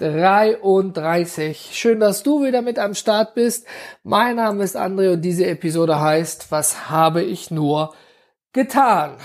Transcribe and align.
133. 0.00 1.70
Schön, 1.72 1.98
dass 2.00 2.22
du 2.22 2.44
wieder 2.44 2.62
mit 2.62 2.78
am 2.78 2.94
Start 2.94 3.34
bist. 3.34 3.66
Mein 4.04 4.36
Name 4.36 4.62
ist 4.62 4.76
André 4.76 5.12
und 5.14 5.22
diese 5.22 5.46
Episode 5.46 6.00
heißt, 6.00 6.52
was 6.52 6.88
habe 6.88 7.22
ich 7.22 7.50
nur 7.50 7.94
getan? 8.52 9.16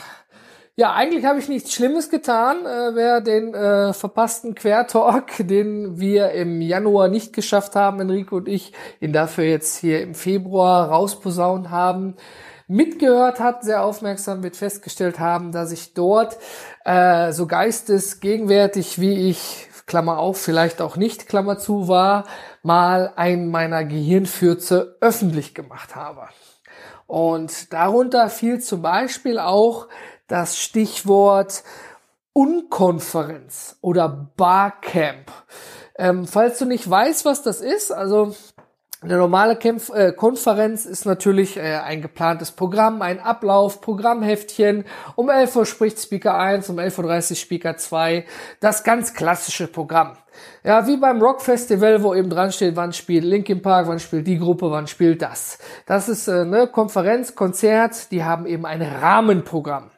Ja, 0.75 0.93
eigentlich 0.93 1.25
habe 1.25 1.37
ich 1.37 1.47
nichts 1.47 1.71
Schlimmes 1.73 2.09
getan. 2.09 2.65
Äh, 2.65 2.95
wer 2.95 3.21
den 3.21 3.53
äh, 3.53 3.93
verpassten 3.93 4.55
Quertalk, 4.55 5.47
den 5.47 5.99
wir 5.99 6.31
im 6.31 6.59
Januar 6.61 7.07
nicht 7.07 7.33
geschafft 7.33 7.75
haben, 7.75 7.99
Enrico 7.99 8.37
und 8.37 8.47
ich, 8.47 8.73
ihn 8.99 9.13
dafür 9.13 9.43
jetzt 9.43 9.77
hier 9.77 10.01
im 10.01 10.15
Februar 10.15 10.89
rausposaunt 10.89 11.69
haben, 11.69 12.15
mitgehört 12.73 13.39
hat, 13.39 13.63
sehr 13.63 13.83
aufmerksam 13.83 14.43
wird 14.43 14.57
festgestellt 14.57 15.19
haben, 15.19 15.51
dass 15.51 15.71
ich 15.71 15.93
dort 15.93 16.37
äh, 16.83 17.31
so 17.31 17.47
geistesgegenwärtig 17.47 18.99
wie 18.99 19.29
ich, 19.29 19.69
Klammer 19.85 20.17
auf, 20.17 20.39
vielleicht 20.39 20.81
auch 20.81 20.95
nicht, 20.95 21.27
Klammer 21.27 21.57
zu 21.57 21.87
war, 21.87 22.25
mal 22.63 23.13
einen 23.15 23.51
meiner 23.51 23.83
Gehirnfürze 23.83 24.97
öffentlich 25.01 25.53
gemacht 25.53 25.95
habe. 25.95 26.29
Und 27.05 27.73
darunter 27.73 28.29
fiel 28.29 28.59
zum 28.59 28.81
Beispiel 28.81 29.39
auch 29.39 29.87
das 30.27 30.57
Stichwort 30.57 31.63
Unkonferenz 32.31 33.77
oder 33.81 34.09
Barcamp. 34.35 35.31
Ähm, 35.95 36.25
falls 36.25 36.57
du 36.57 36.65
nicht 36.65 36.89
weißt, 36.89 37.25
was 37.25 37.43
das 37.43 37.61
ist, 37.61 37.91
also 37.91 38.33
eine 39.03 39.17
normale 39.17 39.57
Kämpf 39.57 39.89
äh, 39.89 40.13
Konferenz 40.13 40.85
ist 40.85 41.05
natürlich 41.05 41.57
äh, 41.57 41.75
ein 41.77 42.01
geplantes 42.01 42.51
Programm, 42.51 43.01
ein 43.01 43.19
Ablauf, 43.19 43.81
Programmheftchen. 43.81 44.85
Um 45.15 45.29
11 45.29 45.55
Uhr 45.57 45.65
spricht 45.65 45.99
Speaker 45.99 46.37
1, 46.37 46.69
um 46.69 46.79
11.30 46.79 47.31
Uhr 47.31 47.35
Speaker 47.35 47.75
2. 47.75 48.25
Das 48.61 48.83
ganz 48.83 49.13
klassische 49.13 49.67
Programm. 49.67 50.17
Ja, 50.63 50.87
wie 50.87 50.97
beim 50.97 51.21
Rock 51.21 51.41
Festival, 51.41 52.01
wo 52.01 52.15
eben 52.15 52.29
dran 52.29 52.51
steht, 52.51 52.75
wann 52.75 52.93
spielt 52.93 53.25
Linkin 53.25 53.61
Park, 53.61 53.87
wann 53.87 53.99
spielt 53.99 54.25
die 54.25 54.39
Gruppe, 54.39 54.71
wann 54.71 54.87
spielt 54.87 55.21
das. 55.21 55.57
Das 55.85 56.07
ist 56.07 56.27
äh, 56.27 56.41
eine 56.41 56.67
Konferenz, 56.67 57.35
Konzert, 57.35 58.11
die 58.11 58.23
haben 58.23 58.45
eben 58.45 58.65
ein 58.65 58.81
Rahmenprogramm. 58.81 59.91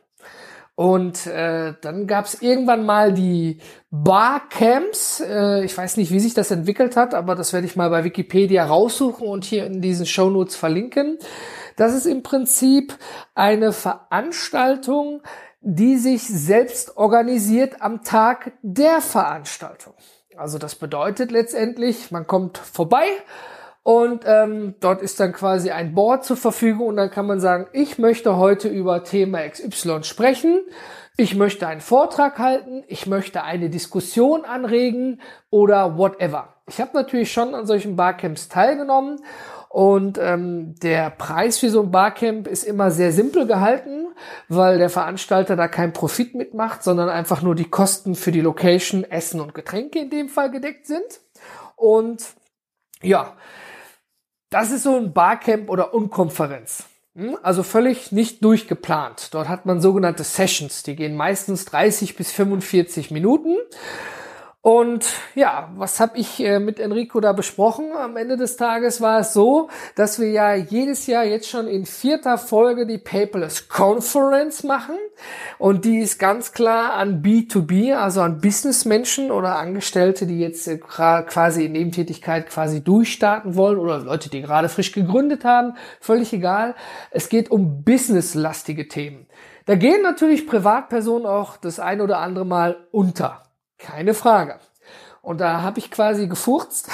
Und 0.76 1.26
äh, 1.26 1.74
dann 1.80 2.06
gab 2.06 2.26
es 2.26 2.42
irgendwann 2.42 2.86
mal 2.86 3.14
die 3.14 3.60
Barcamps. 3.92 5.22
Äh, 5.22 5.64
ich 5.64 5.78
weiß 5.78 5.96
nicht, 5.96 6.12
wie 6.12 6.20
sich 6.20 6.34
das 6.34 6.52
entwickelt 6.52 6.98
hat, 6.98 7.14
aber 7.14 7.36
das 7.36 7.54
werde 7.54 7.66
ich 7.66 7.78
mal 7.78 7.90
bei 7.90 8.04
Wikipedia 8.04 8.66
raussuchen 8.66 9.26
und 9.26 9.46
hier 9.46 9.66
in 9.66 9.82
diesen 9.82 10.06
Shownotes 10.06 10.58
verlinken. 10.58 11.18
Das 11.78 11.94
ist 11.94 12.06
im 12.06 12.24
Prinzip 12.24 12.98
eine 13.36 13.72
Veranstaltung, 13.72 15.22
die 15.62 15.98
sich 15.98 16.28
selbst 16.28 16.98
organisiert 16.98 17.82
am 17.82 18.04
Tag 18.04 18.52
der 18.62 19.00
Veranstaltung. 19.00 19.94
Also 20.36 20.58
das 20.58 20.76
bedeutet 20.76 21.32
letztendlich, 21.32 22.12
man 22.12 22.28
kommt 22.28 22.58
vorbei, 22.58 23.08
und 23.86 24.24
ähm, 24.26 24.74
dort 24.80 25.04
ist 25.04 25.20
dann 25.20 25.32
quasi 25.32 25.70
ein 25.70 25.94
Board 25.94 26.26
zur 26.26 26.38
Verfügung 26.38 26.88
und 26.88 26.96
dann 26.96 27.12
kann 27.12 27.28
man 27.28 27.40
sagen, 27.40 27.68
ich 27.72 28.00
möchte 28.00 28.36
heute 28.36 28.68
über 28.68 29.04
Thema 29.04 29.48
XY 29.48 30.04
sprechen, 30.04 30.62
ich 31.18 31.36
möchte 31.36 31.68
einen 31.68 31.82
Vortrag 31.82 32.40
halten, 32.40 32.84
ich 32.88 33.06
möchte 33.06 33.44
eine 33.44 33.70
Diskussion 33.70 34.44
anregen 34.44 35.22
oder 35.52 36.00
whatever. 36.00 36.56
Ich 36.66 36.82
habe 36.82 36.96
natürlich 36.96 37.32
schon 37.32 37.54
an 37.54 37.68
solchen 37.68 37.96
Barcamps 37.96 38.50
teilgenommen 38.50 39.20
und 39.70 40.18
ähm, 40.18 40.74
der 40.82 41.12
Preis 41.12 41.60
für 41.60 41.70
so 41.70 41.84
ein 41.84 41.92
Barcamp 41.92 42.48
ist 42.48 42.64
immer 42.64 42.90
sehr 42.90 43.12
simpel 43.12 43.46
gehalten, 43.46 44.08
weil 44.50 44.80
der 44.80 44.90
Veranstalter 44.90 45.56
da 45.56 45.68
keinen 45.68 45.94
Profit 45.94 46.34
mitmacht, 46.34 46.82
sondern 46.82 47.10
einfach 47.10 47.44
nur 47.44 47.54
die 47.54 47.70
Kosten 47.70 48.16
für 48.16 48.32
die 48.32 48.42
Location, 48.42 49.04
Essen 49.04 49.40
und 49.40 49.54
Getränke 49.54 50.00
in 50.00 50.10
dem 50.10 50.28
Fall 50.28 50.50
gedeckt 50.50 50.88
sind. 50.88 51.22
Und 51.76 52.26
ja, 53.04 53.36
das 54.50 54.72
ist 54.72 54.84
so 54.84 54.96
ein 54.96 55.14
Barcamp 55.14 55.70
oder 55.70 55.94
Unkonferenz. 55.94 56.86
Hm? 57.16 57.38
Also 57.44 57.64
völlig 57.64 58.12
nicht 58.12 58.44
durchgeplant. 58.44 59.34
Dort 59.34 59.48
hat 59.48 59.66
man 59.66 59.82
sogenannte 59.82 60.24
Sessions, 60.24 60.84
die 60.84 60.96
gehen 60.96 61.16
meistens 61.16 61.66
30 61.66 62.16
bis 62.16 62.32
45 62.32 63.12
Minuten. 63.12 63.56
Und 64.66 65.14
ja, 65.36 65.70
was 65.76 66.00
habe 66.00 66.18
ich 66.18 66.40
äh, 66.40 66.58
mit 66.58 66.80
Enrico 66.80 67.20
da 67.20 67.34
besprochen? 67.34 67.92
Am 67.96 68.18
Ende 68.18 68.36
des 68.36 68.58
Tages 68.58 69.00
war 69.00 69.20
es 69.20 69.32
so, 69.32 69.70
dass 69.94 70.20
wir 70.20 70.32
ja 70.32 70.56
jedes 70.56 71.06
Jahr 71.06 71.24
jetzt 71.24 71.48
schon 71.48 71.68
in 71.68 71.86
vierter 71.86 72.40
Folge 72.40 72.88
die 72.88 72.98
Paperless 72.98 73.70
Conference 73.70 74.64
machen. 74.64 74.96
Und 75.60 75.86
die 75.86 76.00
ist 76.00 76.18
ganz 76.18 76.52
klar 76.52 76.94
an 76.94 77.22
B2B, 77.22 77.94
also 77.94 78.22
an 78.22 78.42
Businessmenschen 78.42 79.30
oder 79.30 79.60
Angestellte, 79.60 80.26
die 80.26 80.40
jetzt 80.40 80.68
äh, 80.68 80.80
quasi 80.80 81.66
in 81.66 81.74
Nebentätigkeit 81.74 82.50
quasi 82.50 82.84
durchstarten 82.84 83.56
wollen 83.56 83.78
oder 83.78 84.00
Leute, 84.00 84.32
die 84.32 84.42
gerade 84.42 84.68
frisch 84.68 84.94
gegründet 84.94 85.46
haben. 85.46 85.76
Völlig 86.00 86.34
egal. 86.34 86.74
Es 87.12 87.30
geht 87.30 87.52
um 87.52 87.84
businesslastige 87.84 88.88
Themen. 88.88 89.28
Da 89.68 89.76
gehen 89.76 90.02
natürlich 90.02 90.48
Privatpersonen 90.48 91.28
auch 91.28 91.56
das 91.56 91.80
ein 91.80 92.02
oder 92.02 92.18
andere 92.18 92.48
Mal 92.48 92.88
unter. 92.90 93.44
Keine 93.78 94.14
Frage. 94.14 94.60
Und 95.22 95.42
da 95.42 95.64
habe 95.64 95.80
ich 95.80 95.90
quasi 95.90 96.28
gefurzt 96.28 96.88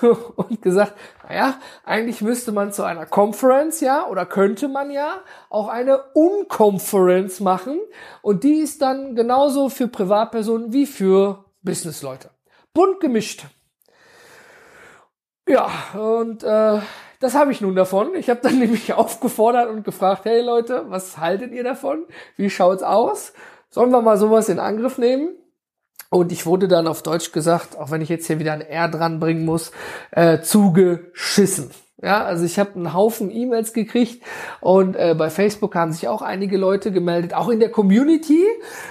und 0.36 0.60
gesagt, 0.60 0.94
naja, 1.28 1.54
eigentlich 1.84 2.20
müsste 2.20 2.50
man 2.50 2.72
zu 2.72 2.82
einer 2.82 3.06
Conference, 3.06 3.80
ja, 3.80 4.06
oder 4.08 4.26
könnte 4.26 4.66
man 4.66 4.90
ja 4.90 5.20
auch 5.50 5.68
eine 5.68 6.02
Unconference 6.14 7.38
machen. 7.38 7.78
Und 8.22 8.42
die 8.42 8.56
ist 8.56 8.82
dann 8.82 9.14
genauso 9.14 9.68
für 9.68 9.86
Privatpersonen 9.86 10.72
wie 10.72 10.86
für 10.86 11.44
Businessleute. 11.62 12.30
Bunt 12.74 12.98
gemischt. 12.98 13.46
Ja, 15.48 15.70
und 15.94 16.42
äh, 16.42 16.80
das 17.20 17.34
habe 17.34 17.52
ich 17.52 17.60
nun 17.60 17.76
davon. 17.76 18.16
Ich 18.16 18.28
habe 18.28 18.40
dann 18.42 18.58
nämlich 18.58 18.92
aufgefordert 18.94 19.70
und 19.70 19.84
gefragt, 19.84 20.24
hey 20.24 20.42
Leute, 20.42 20.86
was 20.88 21.18
haltet 21.18 21.52
ihr 21.52 21.62
davon? 21.62 22.04
Wie 22.36 22.50
schaut's 22.50 22.82
aus? 22.82 23.32
Sollen 23.70 23.92
wir 23.92 24.02
mal 24.02 24.18
sowas 24.18 24.48
in 24.48 24.58
Angriff 24.58 24.98
nehmen? 24.98 25.36
Und 26.10 26.32
ich 26.32 26.46
wurde 26.46 26.68
dann 26.68 26.86
auf 26.86 27.02
Deutsch 27.02 27.32
gesagt, 27.32 27.76
auch 27.76 27.90
wenn 27.90 28.00
ich 28.00 28.08
jetzt 28.08 28.26
hier 28.26 28.38
wieder 28.38 28.52
ein 28.52 28.60
R 28.60 28.88
dran 28.88 29.20
bringen 29.20 29.44
muss, 29.44 29.72
äh, 30.12 30.40
zugeschissen. 30.40 31.70
Ja, 32.02 32.24
also 32.24 32.44
ich 32.44 32.58
habe 32.58 32.74
einen 32.74 32.92
Haufen 32.92 33.30
E-Mails 33.30 33.72
gekriegt 33.72 34.22
und 34.60 34.96
äh, 34.96 35.14
bei 35.16 35.30
Facebook 35.30 35.74
haben 35.74 35.92
sich 35.92 36.08
auch 36.08 36.20
einige 36.20 36.58
Leute 36.58 36.92
gemeldet, 36.92 37.32
auch 37.32 37.48
in 37.48 37.58
der 37.58 37.70
Community. 37.70 38.44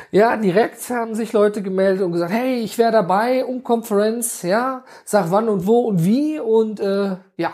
Ja, 0.09 0.35
direkt 0.37 0.89
haben 0.89 1.13
sich 1.13 1.31
Leute 1.31 1.61
gemeldet 1.61 2.03
und 2.03 2.13
gesagt, 2.13 2.31
hey, 2.31 2.61
ich 2.61 2.79
wäre 2.79 2.91
dabei 2.91 3.45
um 3.45 3.63
Konferenz, 3.63 4.41
ja, 4.41 4.83
sag 5.03 5.29
wann 5.29 5.49
und 5.49 5.67
wo 5.67 5.81
und 5.81 6.03
wie 6.03 6.39
und 6.39 6.79
äh, 6.79 7.17
ja. 7.37 7.53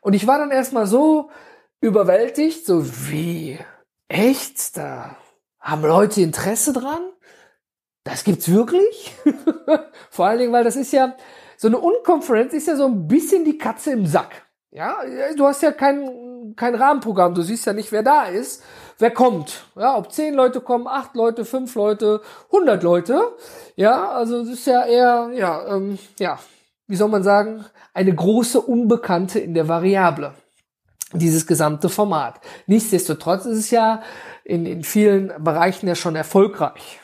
Und 0.00 0.14
ich 0.14 0.26
war 0.26 0.38
dann 0.38 0.50
erstmal 0.50 0.88
so 0.88 1.30
überwältigt, 1.80 2.66
so 2.66 2.84
wie, 3.08 3.58
echt, 4.08 4.76
da 4.76 5.16
haben 5.60 5.82
Leute 5.82 6.20
Interesse 6.20 6.72
dran? 6.72 7.00
Das 8.04 8.22
gibt's 8.22 8.50
wirklich? 8.50 9.14
Vor 10.10 10.26
allen 10.26 10.38
Dingen, 10.38 10.52
weil 10.52 10.64
das 10.64 10.76
ist 10.76 10.92
ja, 10.92 11.14
so 11.56 11.68
eine 11.68 11.78
Unkonferenz 11.78 12.52
ist 12.52 12.68
ja 12.68 12.76
so 12.76 12.84
ein 12.84 13.08
bisschen 13.08 13.44
die 13.44 13.58
Katze 13.58 13.92
im 13.92 14.06
Sack. 14.06 14.44
Ja, 14.70 14.98
du 15.36 15.46
hast 15.46 15.62
ja 15.62 15.72
kein, 15.72 16.54
kein 16.56 16.74
Rahmenprogramm. 16.74 17.34
Du 17.34 17.42
siehst 17.42 17.64
ja 17.64 17.72
nicht, 17.72 17.92
wer 17.92 18.02
da 18.02 18.24
ist, 18.24 18.62
wer 18.98 19.12
kommt. 19.12 19.64
Ja, 19.76 19.96
ob 19.96 20.12
zehn 20.12 20.34
Leute 20.34 20.60
kommen, 20.60 20.86
acht 20.86 21.14
Leute, 21.14 21.44
fünf 21.44 21.74
Leute, 21.76 22.20
hundert 22.50 22.82
Leute. 22.82 23.36
Ja, 23.76 24.10
also 24.10 24.40
es 24.40 24.48
ist 24.50 24.66
ja 24.66 24.84
eher, 24.84 25.30
ja, 25.32 25.66
ähm, 25.68 25.98
ja, 26.18 26.38
wie 26.88 26.96
soll 26.96 27.08
man 27.08 27.22
sagen, 27.22 27.64
eine 27.94 28.14
große 28.14 28.60
Unbekannte 28.60 29.38
in 29.38 29.54
der 29.54 29.68
Variable. 29.68 30.34
Dieses 31.12 31.46
gesamte 31.46 31.88
Format. 31.88 32.40
Nichtsdestotrotz 32.66 33.46
ist 33.46 33.58
es 33.58 33.70
ja 33.70 34.02
in, 34.42 34.66
in 34.66 34.82
vielen 34.82 35.32
Bereichen 35.42 35.86
ja 35.86 35.94
schon 35.94 36.16
erfolgreich. 36.16 37.00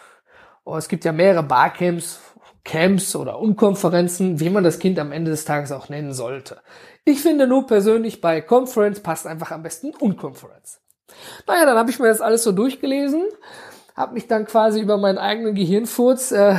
Oh, 0.71 0.77
es 0.77 0.87
gibt 0.87 1.05
ja 1.05 1.11
mehrere 1.11 1.43
Barcamps, 1.43 2.21
Camps 2.65 3.17
oder 3.17 3.41
Unkonferenzen, 3.41 4.39
wie 4.39 4.51
man 4.51 4.63
das 4.63 4.79
Kind 4.79 5.01
am 5.01 5.11
Ende 5.11 5.33
des 5.33 5.45
Tages 5.45 5.73
auch 5.73 5.89
nennen 5.89 6.13
sollte. 6.13 6.59
Ich 7.05 7.21
finde 7.21 7.49
nur 7.49 7.67
persönlich 7.67 8.21
bei 8.21 8.41
Conference 8.41 9.01
passt 9.01 9.27
einfach 9.27 9.51
am 9.51 9.65
besten 9.65 9.91
Unkonferenz. 9.99 10.81
Naja, 11.49 11.67
dann 11.67 11.77
habe 11.77 11.91
ich 11.91 11.99
mir 11.99 12.07
das 12.07 12.21
alles 12.21 12.45
so 12.45 12.53
durchgelesen, 12.53 13.25
habe 13.97 14.15
mich 14.15 14.29
dann 14.29 14.45
quasi 14.47 14.81
über 14.81 14.97
meinen 14.97 15.19
eigenen 15.19 15.57
Gehirnfurz 15.57 16.31
äh, 16.31 16.55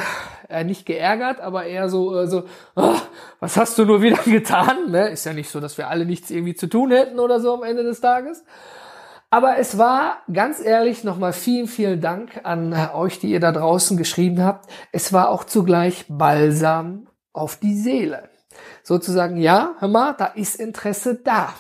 äh, 0.50 0.66
nicht 0.66 0.86
geärgert, 0.86 1.40
aber 1.40 1.64
eher 1.64 1.88
so, 1.88 2.20
äh, 2.20 2.28
so 2.28 2.44
oh, 2.76 2.96
was 3.40 3.56
hast 3.56 3.78
du 3.78 3.86
nur 3.86 4.02
wieder 4.02 4.18
getan? 4.26 4.92
Ne? 4.92 5.08
Ist 5.08 5.26
ja 5.26 5.32
nicht 5.32 5.50
so, 5.50 5.62
dass 5.62 5.78
wir 5.78 5.88
alle 5.88 6.06
nichts 6.06 6.30
irgendwie 6.32 6.56
zu 6.56 6.68
tun 6.68 6.92
hätten 6.92 7.18
oder 7.18 7.40
so 7.40 7.54
am 7.54 7.64
Ende 7.64 7.84
des 7.84 8.02
Tages. 8.02 8.44
Aber 9.34 9.58
es 9.58 9.78
war 9.78 10.18
ganz 10.32 10.60
ehrlich 10.60 11.06
nochmal 11.06 11.32
vielen, 11.32 11.68
vielen 11.68 12.02
Dank 12.02 12.42
an 12.44 12.74
euch, 12.94 13.18
die 13.18 13.32
ihr 13.32 13.40
da 13.40 13.54
draußen 13.54 13.96
geschrieben 13.96 14.44
habt. 14.44 14.70
Es 14.92 15.14
war 15.14 15.30
auch 15.30 15.46
zugleich 15.46 16.06
Balsam 16.10 17.08
auf 17.32 17.56
die 17.56 17.76
Seele. 17.76 18.30
Sozusagen, 18.84 19.38
ja, 19.38 19.76
hör 19.80 19.88
mal, 19.88 20.14
da 20.18 20.26
ist 20.26 20.60
Interesse 20.60 21.16
da. 21.16 21.54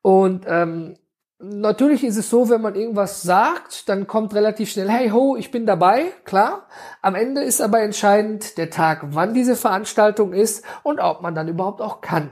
Und 0.00 0.44
ähm, 0.46 0.96
Natürlich 1.38 2.02
ist 2.02 2.16
es 2.16 2.30
so, 2.30 2.48
wenn 2.48 2.62
man 2.62 2.74
irgendwas 2.74 3.20
sagt, 3.20 3.90
dann 3.90 4.06
kommt 4.06 4.34
relativ 4.34 4.70
schnell, 4.70 4.88
hey 4.88 5.10
ho, 5.10 5.36
ich 5.36 5.50
bin 5.50 5.66
dabei, 5.66 6.06
klar. 6.24 6.66
Am 7.02 7.14
Ende 7.14 7.42
ist 7.42 7.60
aber 7.60 7.82
entscheidend 7.82 8.56
der 8.56 8.70
Tag, 8.70 9.02
wann 9.10 9.34
diese 9.34 9.54
Veranstaltung 9.54 10.32
ist 10.32 10.64
und 10.82 10.98
ob 10.98 11.20
man 11.20 11.34
dann 11.34 11.48
überhaupt 11.48 11.82
auch 11.82 12.00
kann. 12.00 12.30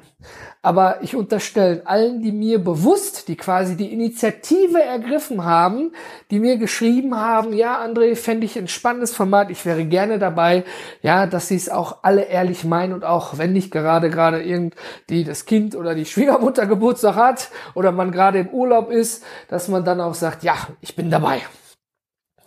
Aber 0.64 1.02
ich 1.02 1.14
unterstelle 1.14 1.82
allen, 1.87 2.22
die 2.22 2.32
mir 2.32 2.58
bewusst, 2.58 3.28
die 3.28 3.37
quasi 3.37 3.76
die 3.76 3.93
Initiative 3.93 4.82
ergriffen 4.82 5.44
haben, 5.44 5.93
die 6.31 6.40
mir 6.40 6.56
geschrieben 6.56 7.14
haben, 7.14 7.52
ja, 7.52 7.84
André, 7.84 8.16
fände 8.16 8.46
ich 8.46 8.56
ein 8.56 8.69
spannendes 8.69 9.14
Format, 9.14 9.50
ich 9.50 9.66
wäre 9.66 9.84
gerne 9.84 10.19
dabei, 10.19 10.64
ja, 11.02 11.26
dass 11.26 11.49
sie 11.49 11.56
es 11.56 11.69
auch 11.69 11.99
alle 12.00 12.22
ehrlich 12.22 12.64
meinen 12.64 12.94
und 12.94 13.05
auch 13.05 13.37
wenn 13.37 13.52
nicht 13.52 13.72
gerade 13.72 14.08
gerade 14.08 14.43
irgendwie 14.43 15.25
das 15.25 15.44
Kind 15.44 15.76
oder 15.76 15.94
die 15.94 16.06
Schwiegermutter 16.06 16.66
Geburtstag 16.66 17.16
hat 17.16 17.50
oder 17.75 17.93
man 17.93 18.11
gerade 18.11 18.38
im 18.38 18.49
Urlaub 18.49 18.90
ist, 18.90 19.22
dass 19.49 19.69
man 19.69 19.84
dann 19.84 20.00
auch 20.00 20.14
sagt, 20.14 20.44
ja, 20.44 20.56
ich 20.81 20.96
bin 20.96 21.11
dabei. 21.11 21.43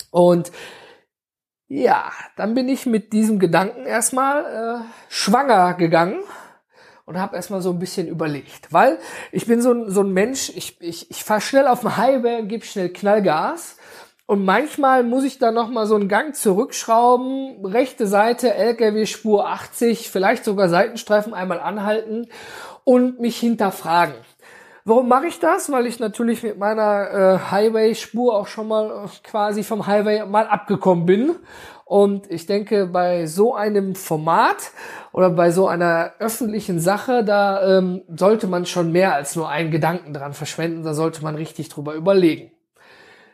Und 0.09 0.51
ja, 1.67 2.11
dann 2.35 2.55
bin 2.55 2.67
ich 2.67 2.87
mit 2.87 3.13
diesem 3.13 3.37
Gedanken 3.37 3.85
erstmal 3.85 4.43
äh, 4.43 4.85
schwanger 5.07 5.75
gegangen 5.75 6.17
und 7.07 7.17
habe 7.17 7.35
erstmal 7.35 7.61
so 7.61 7.71
ein 7.71 7.79
bisschen 7.79 8.07
überlegt, 8.07 8.71
weil 8.71 8.99
ich 9.31 9.47
bin 9.47 9.61
so 9.61 9.71
ein, 9.71 9.89
so 9.89 10.01
ein 10.01 10.11
Mensch, 10.11 10.51
ich, 10.55 10.79
ich, 10.81 11.09
ich 11.09 11.23
fahre 11.23 11.41
schnell 11.41 11.67
auf 11.67 11.79
dem 11.79 11.97
Highway 11.97 12.39
und 12.39 12.49
gebe 12.49 12.65
schnell 12.65 12.89
Knallgas 12.89 13.77
und 14.27 14.43
manchmal 14.43 15.03
muss 15.03 15.23
ich 15.23 15.39
dann 15.39 15.55
noch 15.55 15.69
mal 15.69 15.87
so 15.87 15.95
einen 15.95 16.09
Gang 16.09 16.35
zurückschrauben, 16.35 17.65
rechte 17.65 18.07
Seite 18.07 18.53
LKW 18.53 19.05
Spur 19.05 19.47
80, 19.47 20.11
vielleicht 20.11 20.43
sogar 20.43 20.67
Seitenstreifen 20.67 21.33
einmal 21.33 21.61
anhalten 21.61 22.27
und 22.83 23.21
mich 23.21 23.39
hinterfragen. 23.39 24.15
Warum 24.83 25.07
mache 25.07 25.27
ich 25.27 25.39
das? 25.39 25.71
Weil 25.71 25.85
ich 25.85 25.99
natürlich 25.99 26.43
mit 26.43 26.57
meiner 26.57 27.11
äh, 27.11 27.51
Highway-Spur 27.51 28.35
auch 28.35 28.47
schon 28.47 28.67
mal 28.67 29.05
äh, 29.05 29.27
quasi 29.29 29.63
vom 29.63 29.87
Highway 29.87 30.25
mal 30.25 30.47
abgekommen 30.47 31.05
bin. 31.05 31.35
Und 31.87 32.29
ich 32.29 32.45
denke, 32.45 32.85
bei 32.85 33.27
so 33.27 33.55
einem 33.55 33.95
Format 33.95 34.71
oder 35.13 35.29
bei 35.29 35.51
so 35.51 35.69
einer 35.69 36.11
öffentlichen 36.19 36.81
Sache, 36.81 37.23
da 37.23 37.77
ähm, 37.77 38.01
sollte 38.13 38.47
man 38.47 38.65
schon 38.65 38.91
mehr 38.91 39.13
als 39.13 39.37
nur 39.37 39.47
einen 39.47 39.71
Gedanken 39.71 40.13
dran 40.13 40.33
verschwenden. 40.33 40.83
Da 40.83 40.93
sollte 40.93 41.23
man 41.23 41.35
richtig 41.35 41.69
drüber 41.69 41.93
überlegen. 41.93 42.51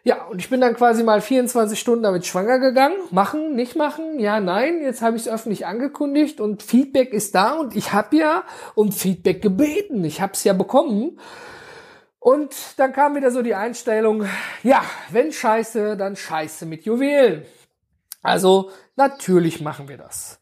Ja, 0.04 0.26
und 0.26 0.38
ich 0.40 0.52
bin 0.52 0.62
dann 0.62 0.76
quasi 0.76 1.02
mal 1.02 1.20
24 1.20 1.80
Stunden 1.80 2.04
damit 2.04 2.28
schwanger 2.28 2.60
gegangen. 2.60 2.98
Machen, 3.10 3.56
nicht 3.56 3.76
machen, 3.76 4.20
ja, 4.20 4.40
nein. 4.40 4.82
Jetzt 4.84 5.02
habe 5.02 5.16
ich 5.16 5.24
es 5.24 5.34
öffentlich 5.34 5.66
angekündigt 5.66 6.40
und 6.40 6.62
Feedback 6.62 7.12
ist 7.12 7.34
da 7.34 7.54
und 7.54 7.76
ich 7.76 7.92
habe 7.92 8.18
ja 8.18 8.44
um 8.76 8.92
Feedback 8.92 9.42
gebeten. 9.42 10.04
Ich 10.04 10.22
habe 10.22 10.34
es 10.34 10.44
ja 10.44 10.54
bekommen. 10.54 11.20
Und 12.20 12.54
dann 12.78 12.94
kam 12.94 13.16
wieder 13.16 13.32
so 13.32 13.42
die 13.42 13.56
Einstellung, 13.56 14.26
ja, 14.62 14.84
wenn 15.10 15.32
scheiße, 15.32 15.98
dann 15.98 16.16
scheiße 16.16 16.68
mit 16.68 16.86
Juwelen. 16.86 17.46
Also 18.24 18.72
natürlich 18.96 19.62
machen 19.62 19.88
wir 19.88 19.98
das. 19.98 20.40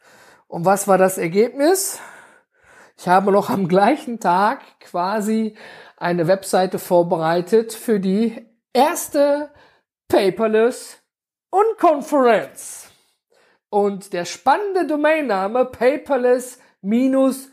Und 0.48 0.66
was 0.66 0.88
war 0.88 0.98
das 0.98 1.18
Ergebnis? 1.18 2.00
Ich 2.98 3.08
habe 3.08 3.32
noch 3.32 3.50
am 3.50 3.68
gleichen 3.68 4.20
Tag 4.20 4.62
quasi 4.80 5.58
eine 5.98 6.28
Webseite 6.28 6.78
vorbereitet 6.80 7.74
für 7.74 8.00
die 8.00 8.48
erste 8.74 9.52
Paperless 10.08 11.00
Unkonferenz. 11.50 12.90
Und 13.70 14.14
der 14.14 14.26
spannende 14.26 14.86
Domainname 14.86 15.66
Paperless 15.66 16.60
minus 16.82 17.50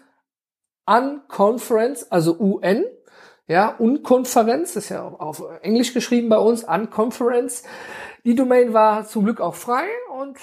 Unconference, 0.84 2.10
also 2.10 2.38
UN, 2.38 2.84
ja, 3.46 3.68
Unkonferenz, 3.68 4.76
ist 4.76 4.88
ja 4.88 5.06
auf 5.06 5.42
Englisch 5.62 5.94
geschrieben 5.94 6.28
bei 6.28 6.38
uns, 6.38 6.64
Unconference. 6.64 7.62
Die 8.24 8.34
Domain 8.34 8.72
war 8.74 9.06
zum 9.06 9.24
Glück 9.24 9.40
auch 9.40 9.54
frei 9.54 9.86
und 10.18 10.38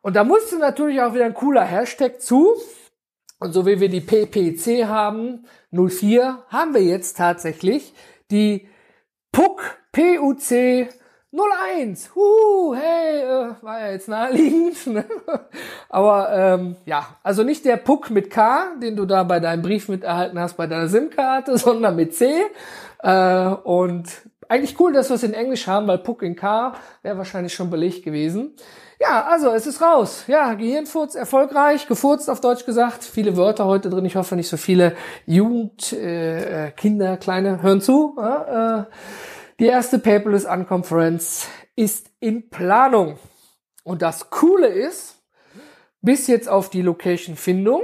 Und 0.02 0.16
da 0.16 0.24
musste 0.24 0.58
natürlich 0.58 1.00
auch 1.02 1.14
wieder 1.14 1.26
ein 1.26 1.36
cooler 1.36 1.62
Hashtag 1.64 2.20
zu. 2.20 2.56
Und 3.38 3.52
so 3.52 3.68
wie 3.68 3.80
wir 3.80 3.90
die 3.90 4.02
PPC 4.02 4.88
haben, 4.88 5.46
04, 5.70 6.46
haben 6.48 6.74
wir 6.74 6.82
jetzt 6.82 7.18
tatsächlich 7.18 7.94
die 8.32 8.68
PUC, 9.32 9.78
PUC 9.92 10.90
01. 11.34 12.16
Huhu, 12.16 12.74
hey, 12.74 13.22
äh, 13.22 13.56
war 13.62 13.82
ja 13.82 13.92
jetzt 13.92 14.08
naheliegend. 14.08 14.88
Ne? 14.88 15.04
Aber 15.90 16.30
ähm, 16.32 16.78
ja, 16.86 17.06
also 17.22 17.44
nicht 17.44 17.66
der 17.66 17.76
PUC 17.76 18.12
mit 18.12 18.30
K, 18.30 18.76
den 18.82 18.96
du 18.96 19.06
da 19.06 19.24
bei 19.24 19.42
deinem 19.42 19.62
Brief 19.62 19.90
mit 19.90 20.06
erhalten 20.06 20.40
hast, 20.40 20.56
bei 20.56 20.68
deiner 20.68 20.88
SIM-Karte, 20.88 21.58
sondern 21.58 21.98
mit 21.98 22.16
C. 22.16 22.32
Äh, 23.04 23.48
und 23.48 24.08
eigentlich 24.48 24.80
cool, 24.80 24.94
dass 24.94 25.10
wir 25.10 25.16
es 25.16 25.24
in 25.24 25.34
Englisch 25.34 25.68
haben, 25.68 25.88
weil 25.88 25.98
PUC 25.98 26.22
in 26.22 26.36
K 26.38 26.74
wäre 27.02 27.18
wahrscheinlich 27.18 27.54
schon 27.54 27.70
belegt 27.70 28.06
gewesen. 28.06 28.56
Ja, 29.00 29.28
also 29.30 29.52
es 29.52 29.68
ist 29.68 29.82
raus. 29.82 30.24
Ja, 30.28 30.54
Gehirnfurz 30.54 31.14
erfolgreich, 31.16 31.88
gefurzt 31.88 32.30
auf 32.30 32.40
Deutsch 32.40 32.66
gesagt. 32.66 33.04
Viele 33.04 33.36
Wörter 33.36 33.66
heute 33.66 33.90
drin. 33.90 34.06
Ich 34.06 34.16
hoffe 34.16 34.38
nicht 34.38 34.48
so 34.48 34.56
viele 34.56 34.96
Jugend, 35.26 35.92
äh, 35.92 36.68
äh 36.68 36.72
Kinder, 36.72 37.18
Kleine 37.18 37.62
hören 37.62 37.82
zu. 37.82 38.16
Äh, 38.18 38.84
die 39.60 39.66
erste 39.66 40.00
Paperless 40.00 40.46
Unconference 40.46 41.48
ist 41.76 42.12
in 42.20 42.50
Planung. 42.50 43.18
Und 43.84 44.02
das 44.02 44.30
Coole 44.30 44.68
ist, 44.68 45.16
bis 46.02 46.28
jetzt 46.28 46.50
auf 46.50 46.70
die 46.70 46.82
Location-Findung 46.82 47.82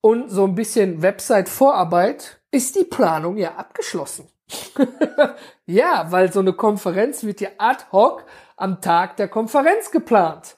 und 0.00 0.30
so 0.30 0.44
ein 0.44 0.54
bisschen 0.54 1.02
Website-Vorarbeit 1.02 2.40
ist 2.50 2.76
die 2.76 2.84
Planung 2.84 3.36
ja 3.36 3.54
abgeschlossen. 3.54 4.28
ja, 5.66 6.06
weil 6.10 6.32
so 6.32 6.40
eine 6.40 6.52
Konferenz 6.52 7.24
wird 7.24 7.40
ja 7.40 7.48
ad 7.58 7.84
hoc 7.92 8.24
am 8.56 8.80
Tag 8.80 9.16
der 9.16 9.28
Konferenz 9.28 9.90
geplant. 9.90 10.56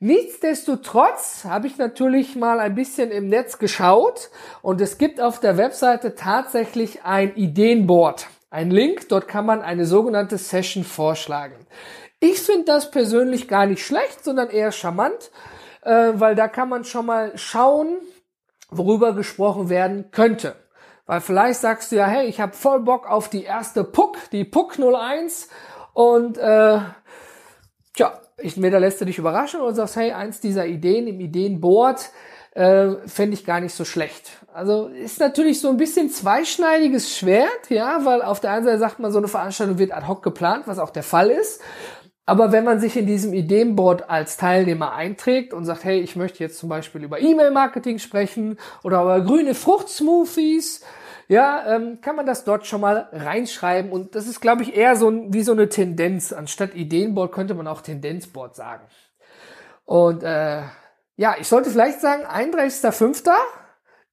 Nichtsdestotrotz 0.00 1.44
habe 1.44 1.66
ich 1.66 1.76
natürlich 1.76 2.36
mal 2.36 2.60
ein 2.60 2.74
bisschen 2.74 3.10
im 3.10 3.28
Netz 3.28 3.58
geschaut 3.58 4.30
und 4.62 4.80
es 4.80 4.96
gibt 4.98 5.20
auf 5.20 5.40
der 5.40 5.56
Webseite 5.56 6.14
tatsächlich 6.14 7.04
ein 7.04 7.34
Ideenboard. 7.34 8.28
Ein 8.50 8.70
Link, 8.70 9.08
dort 9.08 9.28
kann 9.28 9.46
man 9.46 9.60
eine 9.60 9.84
sogenannte 9.84 10.38
Session 10.38 10.84
vorschlagen. 10.84 11.66
Ich 12.20 12.40
finde 12.40 12.64
das 12.64 12.90
persönlich 12.90 13.46
gar 13.46 13.66
nicht 13.66 13.84
schlecht, 13.84 14.24
sondern 14.24 14.50
eher 14.50 14.72
charmant, 14.72 15.30
äh, 15.82 16.12
weil 16.14 16.34
da 16.34 16.48
kann 16.48 16.68
man 16.68 16.84
schon 16.84 17.06
mal 17.06 17.36
schauen, 17.36 17.98
worüber 18.70 19.14
gesprochen 19.14 19.68
werden 19.68 20.10
könnte. 20.10 20.56
Weil 21.06 21.20
vielleicht 21.20 21.60
sagst 21.60 21.92
du 21.92 21.96
ja, 21.96 22.06
hey, 22.06 22.26
ich 22.26 22.40
habe 22.40 22.52
voll 22.52 22.80
Bock 22.80 23.08
auf 23.08 23.28
die 23.28 23.44
erste 23.44 23.84
Puck, 23.84 24.16
die 24.32 24.44
Puck 24.44 24.78
01 24.78 25.48
und 25.94 26.38
äh, 26.38 26.80
Tja, 27.98 28.12
entweder 28.36 28.78
lässt 28.78 29.00
du 29.00 29.04
dich 29.06 29.18
überraschen 29.18 29.60
oder 29.60 29.74
sagst, 29.74 29.96
hey, 29.96 30.12
eins 30.12 30.38
dieser 30.38 30.66
Ideen 30.66 31.08
im 31.08 31.18
Ideenboard 31.18 32.10
äh, 32.52 32.96
fände 33.06 33.34
ich 33.34 33.44
gar 33.44 33.60
nicht 33.60 33.74
so 33.74 33.84
schlecht. 33.84 34.30
Also 34.52 34.88
ist 34.88 35.20
natürlich 35.20 35.60
so 35.60 35.68
ein 35.68 35.76
bisschen 35.76 36.10
zweischneidiges 36.10 37.16
Schwert, 37.16 37.70
ja, 37.70 38.04
weil 38.04 38.22
auf 38.22 38.40
der 38.40 38.52
einen 38.52 38.64
Seite 38.64 38.78
sagt 38.78 38.98
man, 38.98 39.12
so 39.12 39.18
eine 39.18 39.28
Veranstaltung 39.28 39.78
wird 39.78 39.92
ad 39.92 40.06
hoc 40.06 40.22
geplant, 40.22 40.64
was 40.66 40.78
auch 40.78 40.90
der 40.90 41.02
Fall 41.02 41.30
ist. 41.30 41.60
Aber 42.26 42.52
wenn 42.52 42.64
man 42.64 42.78
sich 42.78 42.94
in 42.96 43.06
diesem 43.06 43.32
Ideenboard 43.32 44.10
als 44.10 44.36
Teilnehmer 44.36 44.92
einträgt 44.92 45.54
und 45.54 45.64
sagt, 45.64 45.84
hey, 45.84 46.00
ich 46.00 46.14
möchte 46.14 46.44
jetzt 46.44 46.58
zum 46.58 46.68
Beispiel 46.68 47.02
über 47.02 47.20
E-Mail-Marketing 47.20 47.98
sprechen 47.98 48.58
oder 48.82 49.00
über 49.00 49.22
grüne 49.22 49.54
Fruchtsmoothies, 49.54 50.82
ja, 51.28 51.74
ähm, 51.74 52.00
kann 52.02 52.16
man 52.16 52.26
das 52.26 52.44
dort 52.44 52.66
schon 52.66 52.80
mal 52.80 53.08
reinschreiben. 53.12 53.90
Und 53.90 54.14
das 54.14 54.26
ist, 54.26 54.40
glaube 54.40 54.62
ich, 54.62 54.76
eher 54.76 54.96
so 54.96 55.08
ein, 55.08 55.32
wie 55.32 55.42
so 55.42 55.52
eine 55.52 55.70
Tendenz. 55.70 56.32
Anstatt 56.32 56.74
Ideenboard 56.74 57.32
könnte 57.32 57.54
man 57.54 57.66
auch 57.66 57.80
Tendenzboard 57.80 58.56
sagen. 58.56 58.82
Und 59.86 60.22
äh, 60.22 60.62
ja, 61.18 61.34
ich 61.38 61.48
sollte 61.48 61.68
vielleicht 61.68 62.00
sagen, 62.00 62.24
31.05. 62.24 63.28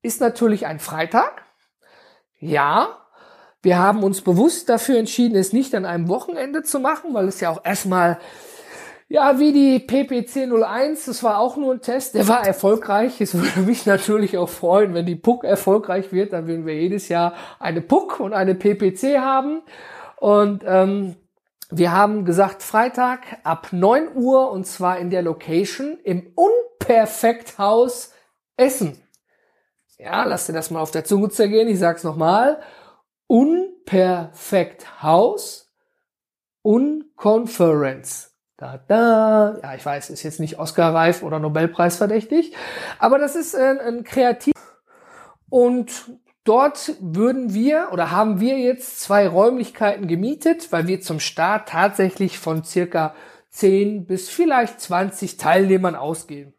ist 0.01 0.21
natürlich 0.21 0.65
ein 0.65 0.79
Freitag. 0.79 1.43
Ja, 2.39 2.97
wir 3.61 3.77
haben 3.77 4.03
uns 4.03 4.21
bewusst 4.21 4.69
dafür 4.69 4.97
entschieden, 4.97 5.37
es 5.37 5.53
nicht 5.53 5.75
an 5.75 5.85
einem 5.85 6.09
Wochenende 6.09 6.63
zu 6.63 6.79
machen, 6.79 7.13
weil 7.13 7.27
es 7.27 7.39
ja 7.39 7.51
auch 7.51 7.63
erstmal 7.63 8.17
ja, 9.07 9.37
wie 9.37 9.53
die 9.53 9.77
PPC 9.77 10.51
01, 10.51 11.05
das 11.05 11.21
war 11.21 11.37
auch 11.37 11.57
nur 11.57 11.75
ein 11.75 11.81
Test, 11.81 12.15
der 12.15 12.27
war 12.27 12.45
erfolgreich. 12.45 13.21
Es 13.21 13.35
würde 13.35 13.59
mich 13.59 13.85
natürlich 13.85 14.35
auch 14.39 14.49
freuen, 14.49 14.95
wenn 14.95 15.05
die 15.05 15.15
PUC 15.15 15.43
erfolgreich 15.43 16.11
wird, 16.11 16.33
dann 16.33 16.47
würden 16.47 16.65
wir 16.65 16.73
jedes 16.73 17.07
Jahr 17.07 17.35
eine 17.59 17.81
PUC 17.81 18.19
und 18.19 18.33
eine 18.33 18.55
PPC 18.55 19.19
haben. 19.19 19.61
Und 20.17 20.63
ähm, 20.65 21.17
wir 21.71 21.91
haben 21.91 22.25
gesagt, 22.25 22.61
Freitag 22.63 23.39
ab 23.43 23.67
9 23.71 24.15
Uhr 24.15 24.51
und 24.51 24.65
zwar 24.65 24.97
in 24.99 25.09
der 25.09 25.21
Location 25.21 25.97
im 26.03 26.33
Unperfekthaus 26.35 28.11
Essen. 28.57 29.01
Ja, 29.97 30.25
lass 30.25 30.47
dir 30.47 30.53
das 30.53 30.71
mal 30.71 30.81
auf 30.81 30.91
der 30.91 31.05
Zunge 31.05 31.29
zergehen. 31.29 31.67
Ich 31.67 31.79
sag's 31.79 32.03
nochmal. 32.03 32.59
Unperfekthaus 33.27 35.65
Unconference. 36.65 38.31
Da, 38.57 38.79
da. 38.87 39.59
Ja, 39.61 39.75
ich 39.75 39.85
weiß, 39.85 40.09
ist 40.09 40.23
jetzt 40.23 40.39
nicht 40.39 40.57
Oscar-reif 40.57 41.21
oder 41.21 41.37
Nobelpreis 41.37 41.97
verdächtig, 41.97 42.55
aber 42.97 43.19
das 43.19 43.35
ist 43.35 43.55
ein, 43.55 43.79
ein 43.79 44.03
Kreativ. 44.03 44.55
Und 45.49 45.91
dort 46.45 46.93
würden 47.01 47.53
wir 47.53 47.89
oder 47.91 48.11
haben 48.11 48.39
wir 48.39 48.57
jetzt 48.57 49.01
zwei 49.01 49.27
Räumlichkeiten 49.27 50.07
gemietet, 50.07 50.71
weil 50.71 50.87
wir 50.87 51.01
zum 51.01 51.19
Start 51.19 51.67
tatsächlich 51.69 52.39
von 52.39 52.63
circa 52.63 53.13
10 53.49 54.05
bis 54.05 54.29
vielleicht 54.29 54.79
20 54.79 55.37
Teilnehmern 55.37 55.95
ausgehen. 55.95 56.53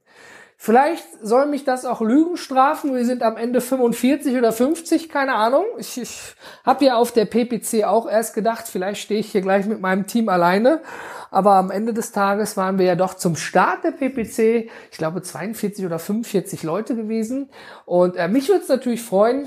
Vielleicht 0.59 1.05
soll 1.23 1.47
mich 1.47 1.65
das 1.65 1.85
auch 1.85 2.01
Lügen 2.01 2.39
strafen. 2.39 2.95
Wir 2.95 3.05
sind 3.05 3.23
am 3.23 3.37
Ende 3.37 3.61
45 3.61 4.37
oder 4.37 4.53
50, 4.53 5.11
keine 5.11 5.35
Ahnung. 5.35 5.65
Ich, 5.77 6.01
ich 6.01 6.35
habe 6.65 6.87
ja 6.87 6.97
auf 6.97 7.13
der 7.13 7.27
PPC 7.27 7.85
auch 7.85 8.09
erst 8.09 8.35
gedacht, 8.35 8.67
vielleicht 8.67 9.03
stehe 9.03 9.21
ich 9.21 9.31
hier 9.31 9.43
gleich 9.43 9.67
mit 9.67 9.81
meinem 9.81 10.07
Team 10.07 10.31
alleine. 10.31 10.81
Aber 11.31 11.53
am 11.57 11.71
Ende 11.71 11.93
des 11.93 12.11
Tages 12.11 12.57
waren 12.57 12.79
wir 12.79 12.87
ja 12.87 12.97
doch 12.97 13.15
zum 13.15 13.37
Start 13.37 13.85
der 13.85 13.91
PPC, 13.91 14.71
ich 14.91 14.97
glaube 14.97 15.21
42 15.21 15.85
oder 15.85 15.99
45 15.99 16.63
Leute 16.63 16.97
gewesen. 16.97 17.51
Und 17.85 18.17
äh, 18.17 18.27
mich 18.27 18.49
würde 18.49 18.63
es 18.63 18.69
natürlich 18.69 19.03
freuen, 19.03 19.47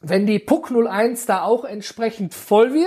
wenn 0.00 0.26
die 0.26 0.38
PUC 0.38 0.70
01 0.86 1.26
da 1.26 1.42
auch 1.42 1.64
entsprechend 1.64 2.34
voll 2.34 2.72
wird. 2.72 2.86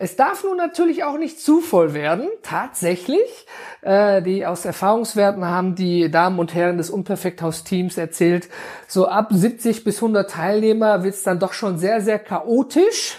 Es 0.00 0.14
darf 0.14 0.44
nun 0.44 0.56
natürlich 0.56 1.02
auch 1.02 1.18
nicht 1.18 1.40
zu 1.40 1.60
voll 1.60 1.92
werden. 1.92 2.28
Tatsächlich, 2.42 3.46
äh, 3.82 4.22
die 4.22 4.46
aus 4.46 4.64
Erfahrungswerten 4.64 5.44
haben 5.44 5.74
die 5.74 6.08
Damen 6.08 6.38
und 6.38 6.54
Herren 6.54 6.78
des 6.78 6.88
Unperfekthaus-Teams 6.90 7.98
erzählt, 7.98 8.48
so 8.86 9.08
ab 9.08 9.28
70 9.32 9.82
bis 9.82 9.96
100 9.96 10.30
Teilnehmer 10.30 11.02
wird 11.02 11.14
es 11.14 11.24
dann 11.24 11.40
doch 11.40 11.52
schon 11.52 11.78
sehr, 11.78 12.00
sehr 12.00 12.20
chaotisch. 12.20 13.16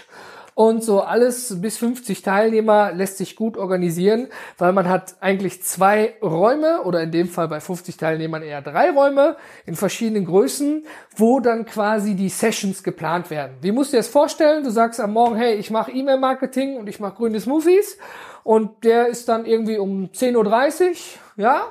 Und 0.60 0.84
so 0.84 1.00
alles 1.00 1.58
bis 1.62 1.78
50 1.78 2.20
Teilnehmer 2.20 2.92
lässt 2.92 3.16
sich 3.16 3.34
gut 3.34 3.56
organisieren, 3.56 4.28
weil 4.58 4.74
man 4.74 4.90
hat 4.90 5.14
eigentlich 5.20 5.62
zwei 5.62 6.16
Räume 6.20 6.82
oder 6.82 7.02
in 7.02 7.10
dem 7.10 7.28
Fall 7.28 7.48
bei 7.48 7.60
50 7.60 7.96
Teilnehmern 7.96 8.42
eher 8.42 8.60
drei 8.60 8.90
Räume 8.90 9.38
in 9.64 9.74
verschiedenen 9.74 10.26
Größen, 10.26 10.84
wo 11.16 11.40
dann 11.40 11.64
quasi 11.64 12.14
die 12.14 12.28
Sessions 12.28 12.82
geplant 12.82 13.30
werden. 13.30 13.52
Wie 13.62 13.72
musst 13.72 13.94
du 13.94 13.96
dir 13.96 14.00
das 14.00 14.08
vorstellen? 14.08 14.62
Du 14.62 14.68
sagst 14.68 15.00
am 15.00 15.14
Morgen, 15.14 15.36
hey, 15.36 15.54
ich 15.54 15.70
mache 15.70 15.92
E-Mail-Marketing 15.92 16.76
und 16.76 16.90
ich 16.90 17.00
mache 17.00 17.14
grüne 17.14 17.40
Smoothies 17.40 17.96
und 18.44 18.84
der 18.84 19.06
ist 19.06 19.30
dann 19.30 19.46
irgendwie 19.46 19.78
um 19.78 20.10
10.30 20.12 20.88
Uhr, 20.90 20.94
ja, 21.36 21.62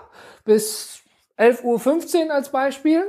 bis 0.46 1.01
11.15 1.38 2.25
Uhr 2.25 2.34
als 2.34 2.50
Beispiel. 2.50 3.03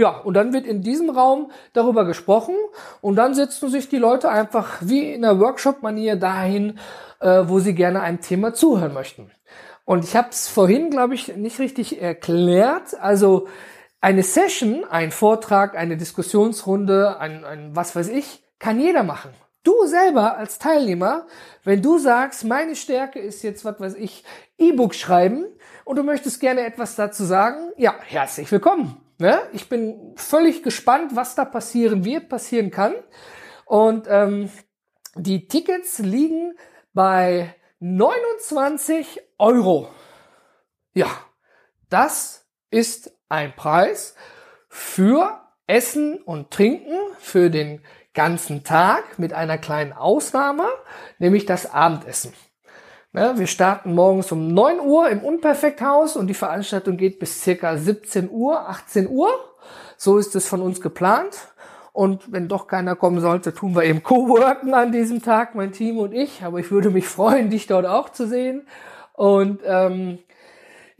Ja, 0.00 0.16
und 0.16 0.32
dann 0.32 0.54
wird 0.54 0.64
in 0.64 0.80
diesem 0.80 1.10
Raum 1.10 1.50
darüber 1.74 2.06
gesprochen 2.06 2.54
und 3.02 3.16
dann 3.16 3.34
setzen 3.34 3.68
sich 3.68 3.90
die 3.90 3.98
Leute 3.98 4.30
einfach 4.30 4.78
wie 4.80 5.12
in 5.12 5.20
der 5.20 5.38
Workshop-Manier 5.38 6.16
dahin, 6.16 6.78
äh, 7.20 7.42
wo 7.44 7.58
sie 7.58 7.74
gerne 7.74 8.00
einem 8.00 8.22
Thema 8.22 8.54
zuhören 8.54 8.94
möchten. 8.94 9.30
Und 9.84 10.04
ich 10.04 10.16
habe 10.16 10.30
es 10.30 10.48
vorhin, 10.48 10.88
glaube 10.88 11.14
ich, 11.14 11.36
nicht 11.36 11.58
richtig 11.58 12.00
erklärt. 12.00 12.98
Also 12.98 13.46
eine 14.00 14.22
Session, 14.22 14.86
ein 14.88 15.10
Vortrag, 15.10 15.76
eine 15.76 15.98
Diskussionsrunde, 15.98 17.20
ein, 17.20 17.44
ein 17.44 17.76
was 17.76 17.94
weiß 17.94 18.08
ich, 18.08 18.42
kann 18.58 18.80
jeder 18.80 19.02
machen. 19.02 19.32
Du 19.64 19.84
selber 19.84 20.38
als 20.38 20.58
Teilnehmer, 20.58 21.26
wenn 21.62 21.82
du 21.82 21.98
sagst, 21.98 22.46
meine 22.46 22.74
Stärke 22.74 23.18
ist 23.18 23.42
jetzt, 23.42 23.66
was 23.66 23.78
weiß 23.78 23.96
ich, 23.96 24.24
E-Book 24.56 24.94
schreiben 24.94 25.44
und 25.84 25.96
du 25.96 26.04
möchtest 26.04 26.40
gerne 26.40 26.62
etwas 26.62 26.96
dazu 26.96 27.24
sagen, 27.24 27.70
ja, 27.76 27.94
herzlich 28.00 28.50
willkommen. 28.50 28.96
Ne? 29.20 29.40
Ich 29.52 29.68
bin 29.68 30.14
völlig 30.16 30.62
gespannt, 30.62 31.14
was 31.14 31.34
da 31.34 31.44
passieren 31.44 32.04
wird, 32.04 32.28
passieren 32.28 32.70
kann. 32.70 32.94
Und 33.66 34.06
ähm, 34.08 34.50
die 35.14 35.46
Tickets 35.46 35.98
liegen 35.98 36.54
bei 36.94 37.54
29 37.80 39.20
Euro. 39.38 39.88
Ja, 40.94 41.08
das 41.90 42.46
ist 42.70 43.12
ein 43.28 43.54
Preis 43.54 44.14
für 44.68 45.40
Essen 45.66 46.20
und 46.22 46.50
Trinken 46.50 46.98
für 47.18 47.50
den 47.50 47.82
ganzen 48.14 48.64
Tag 48.64 49.18
mit 49.18 49.32
einer 49.32 49.58
kleinen 49.58 49.92
Ausnahme, 49.92 50.68
nämlich 51.18 51.46
das 51.46 51.70
Abendessen. 51.70 52.32
Ja, 53.12 53.36
wir 53.36 53.48
starten 53.48 53.92
morgens 53.96 54.30
um 54.30 54.54
9 54.54 54.78
Uhr 54.78 55.08
im 55.08 55.18
Unperfekthaus 55.24 56.14
und 56.14 56.28
die 56.28 56.34
Veranstaltung 56.34 56.96
geht 56.96 57.18
bis 57.18 57.42
circa 57.42 57.76
17 57.76 58.30
Uhr, 58.30 58.68
18 58.68 59.08
Uhr. 59.08 59.30
So 59.96 60.16
ist 60.16 60.36
es 60.36 60.46
von 60.46 60.62
uns 60.62 60.80
geplant. 60.80 61.36
Und 61.92 62.30
wenn 62.30 62.46
doch 62.46 62.68
keiner 62.68 62.94
kommen 62.94 63.20
sollte, 63.20 63.52
tun 63.52 63.74
wir 63.74 63.82
eben 63.82 64.04
Co-Worken 64.04 64.74
an 64.74 64.92
diesem 64.92 65.22
Tag, 65.22 65.56
mein 65.56 65.72
Team 65.72 65.98
und 65.98 66.12
ich. 66.12 66.44
Aber 66.44 66.60
ich 66.60 66.70
würde 66.70 66.90
mich 66.90 67.08
freuen, 67.08 67.50
dich 67.50 67.66
dort 67.66 67.84
auch 67.84 68.10
zu 68.10 68.28
sehen. 68.28 68.68
Und 69.14 69.60
ähm, 69.64 70.20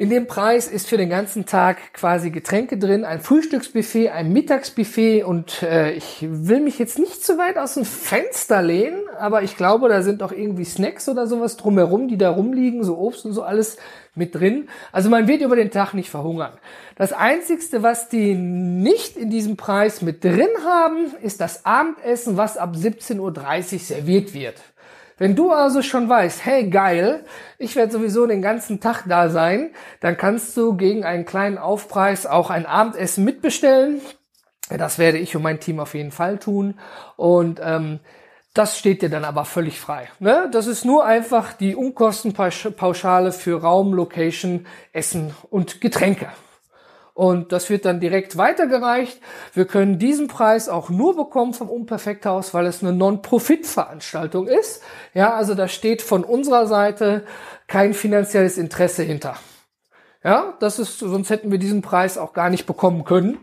in 0.00 0.08
dem 0.08 0.26
Preis 0.26 0.66
ist 0.66 0.88
für 0.88 0.96
den 0.96 1.10
ganzen 1.10 1.44
Tag 1.44 1.92
quasi 1.92 2.30
Getränke 2.30 2.78
drin, 2.78 3.04
ein 3.04 3.20
Frühstücksbuffet, 3.20 4.08
ein 4.08 4.32
Mittagsbuffet 4.32 5.24
und 5.24 5.62
äh, 5.62 5.92
ich 5.92 6.26
will 6.26 6.60
mich 6.60 6.78
jetzt 6.78 6.98
nicht 6.98 7.22
zu 7.22 7.36
weit 7.36 7.58
aus 7.58 7.74
dem 7.74 7.84
Fenster 7.84 8.62
lehnen, 8.62 9.02
aber 9.18 9.42
ich 9.42 9.58
glaube, 9.58 9.90
da 9.90 10.00
sind 10.00 10.22
auch 10.22 10.32
irgendwie 10.32 10.64
Snacks 10.64 11.06
oder 11.10 11.26
sowas 11.26 11.58
drumherum, 11.58 12.08
die 12.08 12.16
da 12.16 12.30
rumliegen, 12.30 12.82
so 12.82 12.96
Obst 12.96 13.26
und 13.26 13.34
so 13.34 13.42
alles 13.42 13.76
mit 14.14 14.34
drin. 14.34 14.70
Also 14.90 15.10
man 15.10 15.28
wird 15.28 15.42
über 15.42 15.54
den 15.54 15.70
Tag 15.70 15.92
nicht 15.92 16.08
verhungern. 16.08 16.52
Das 16.96 17.12
Einzigste, 17.12 17.82
was 17.82 18.08
die 18.08 18.34
nicht 18.34 19.18
in 19.18 19.28
diesem 19.28 19.58
Preis 19.58 20.00
mit 20.00 20.24
drin 20.24 20.48
haben, 20.64 21.14
ist 21.22 21.42
das 21.42 21.66
Abendessen, 21.66 22.38
was 22.38 22.56
ab 22.56 22.74
17.30 22.74 23.18
Uhr 23.20 23.78
serviert 23.78 24.32
wird. 24.32 24.54
Wenn 25.20 25.36
du 25.36 25.52
also 25.52 25.82
schon 25.82 26.08
weißt, 26.08 26.46
hey 26.46 26.70
geil, 26.70 27.26
ich 27.58 27.76
werde 27.76 27.92
sowieso 27.92 28.26
den 28.26 28.40
ganzen 28.40 28.80
Tag 28.80 29.04
da 29.06 29.28
sein, 29.28 29.74
dann 30.00 30.16
kannst 30.16 30.56
du 30.56 30.78
gegen 30.78 31.04
einen 31.04 31.26
kleinen 31.26 31.58
Aufpreis 31.58 32.24
auch 32.24 32.48
ein 32.48 32.64
Abendessen 32.64 33.26
mitbestellen. 33.26 34.00
Das 34.70 34.98
werde 34.98 35.18
ich 35.18 35.36
und 35.36 35.42
mein 35.42 35.60
Team 35.60 35.78
auf 35.78 35.92
jeden 35.92 36.10
Fall 36.10 36.38
tun. 36.38 36.80
Und 37.18 37.60
ähm, 37.62 38.00
das 38.54 38.78
steht 38.78 39.02
dir 39.02 39.10
dann 39.10 39.26
aber 39.26 39.44
völlig 39.44 39.78
frei. 39.78 40.08
Ne? 40.20 40.48
Das 40.52 40.66
ist 40.66 40.86
nur 40.86 41.04
einfach 41.04 41.52
die 41.52 41.76
Unkostenpauschale 41.76 43.32
für 43.32 43.60
Raum, 43.60 43.92
Location, 43.92 44.66
Essen 44.94 45.34
und 45.50 45.82
Getränke 45.82 46.28
und 47.20 47.52
das 47.52 47.68
wird 47.68 47.84
dann 47.84 48.00
direkt 48.00 48.38
weitergereicht. 48.38 49.20
Wir 49.52 49.66
können 49.66 49.98
diesen 49.98 50.26
Preis 50.26 50.70
auch 50.70 50.88
nur 50.88 51.14
bekommen 51.14 51.52
vom 51.52 51.68
Unperfekthaus, 51.68 52.54
weil 52.54 52.64
es 52.64 52.82
eine 52.82 52.94
Non-Profit-Veranstaltung 52.94 54.46
ist. 54.46 54.82
Ja, 55.12 55.34
also 55.34 55.54
da 55.54 55.68
steht 55.68 56.00
von 56.00 56.24
unserer 56.24 56.66
Seite 56.66 57.26
kein 57.66 57.92
finanzielles 57.92 58.56
Interesse 58.56 59.02
hinter. 59.02 59.36
Ja, 60.24 60.54
das 60.60 60.78
ist, 60.78 60.98
sonst 60.98 61.28
hätten 61.28 61.50
wir 61.50 61.58
diesen 61.58 61.82
Preis 61.82 62.16
auch 62.16 62.32
gar 62.32 62.48
nicht 62.48 62.64
bekommen 62.64 63.04
können. 63.04 63.36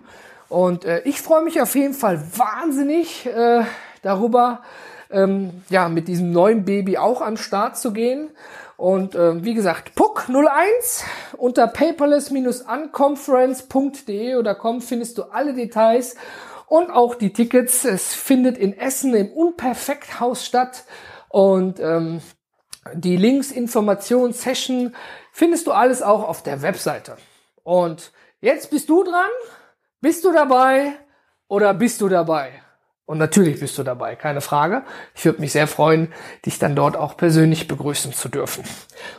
Und 0.49 0.83
äh, 0.83 1.01
ich 1.03 1.21
freue 1.21 1.43
mich 1.43 1.61
auf 1.61 1.75
jeden 1.75 1.93
Fall 1.93 2.19
wahnsinnig 2.35 3.27
äh, 3.27 3.61
darüber, 4.01 4.63
ähm, 5.11 5.61
ja, 5.69 5.89
mit 5.89 6.07
diesem 6.07 6.31
neuen 6.31 6.63
Baby 6.65 6.97
auch 6.97 7.21
an 7.21 7.37
Start 7.37 7.77
zu 7.77 7.93
gehen. 7.93 8.31
Und 8.77 9.13
äh, 9.15 9.43
wie 9.43 9.53
gesagt, 9.55 9.95
PUC 9.95 10.29
01 10.29 11.03
unter 11.37 11.67
paperless-unconference.de 11.67 14.35
oder 14.35 14.55
com 14.55 14.81
findest 14.81 15.17
du 15.17 15.23
alle 15.23 15.53
Details 15.53 16.15
und 16.67 16.91
auch 16.91 17.15
die 17.15 17.33
Tickets. 17.33 17.85
Es 17.85 18.13
findet 18.13 18.57
in 18.57 18.77
Essen 18.77 19.15
im 19.15 19.31
Unperfekthaus 19.31 20.45
statt 20.45 20.83
und 21.29 21.79
ähm, 21.79 22.21
die 22.93 23.17
Links, 23.17 23.51
Informationen, 23.51 24.33
Session 24.33 24.95
findest 25.31 25.67
du 25.67 25.71
alles 25.71 26.01
auch 26.01 26.27
auf 26.27 26.43
der 26.43 26.61
Webseite. 26.61 27.17
Und 27.63 28.11
jetzt 28.39 28.69
bist 28.69 28.89
du 28.89 29.03
dran. 29.03 29.29
Bist 29.99 30.23
du 30.23 30.31
dabei 30.31 30.93
oder 31.47 31.73
bist 31.73 32.01
du 32.01 32.07
dabei? 32.07 32.61
Und 33.07 33.19
natürlich 33.19 33.61
bist 33.61 33.77
du 33.77 33.83
dabei, 33.83 34.17
keine 34.17 34.41
Frage. 34.41 34.83
Ich 35.15 35.23
würde 35.23 35.39
mich 35.39 35.53
sehr 35.53 35.67
freuen, 35.67 36.09
dich 36.45 36.59
dann 36.59 36.75
dort 36.75 36.97
auch 36.97 37.15
persönlich 37.15 37.69
begrüßen 37.69 38.11
zu 38.11 38.27
dürfen. 38.27 38.65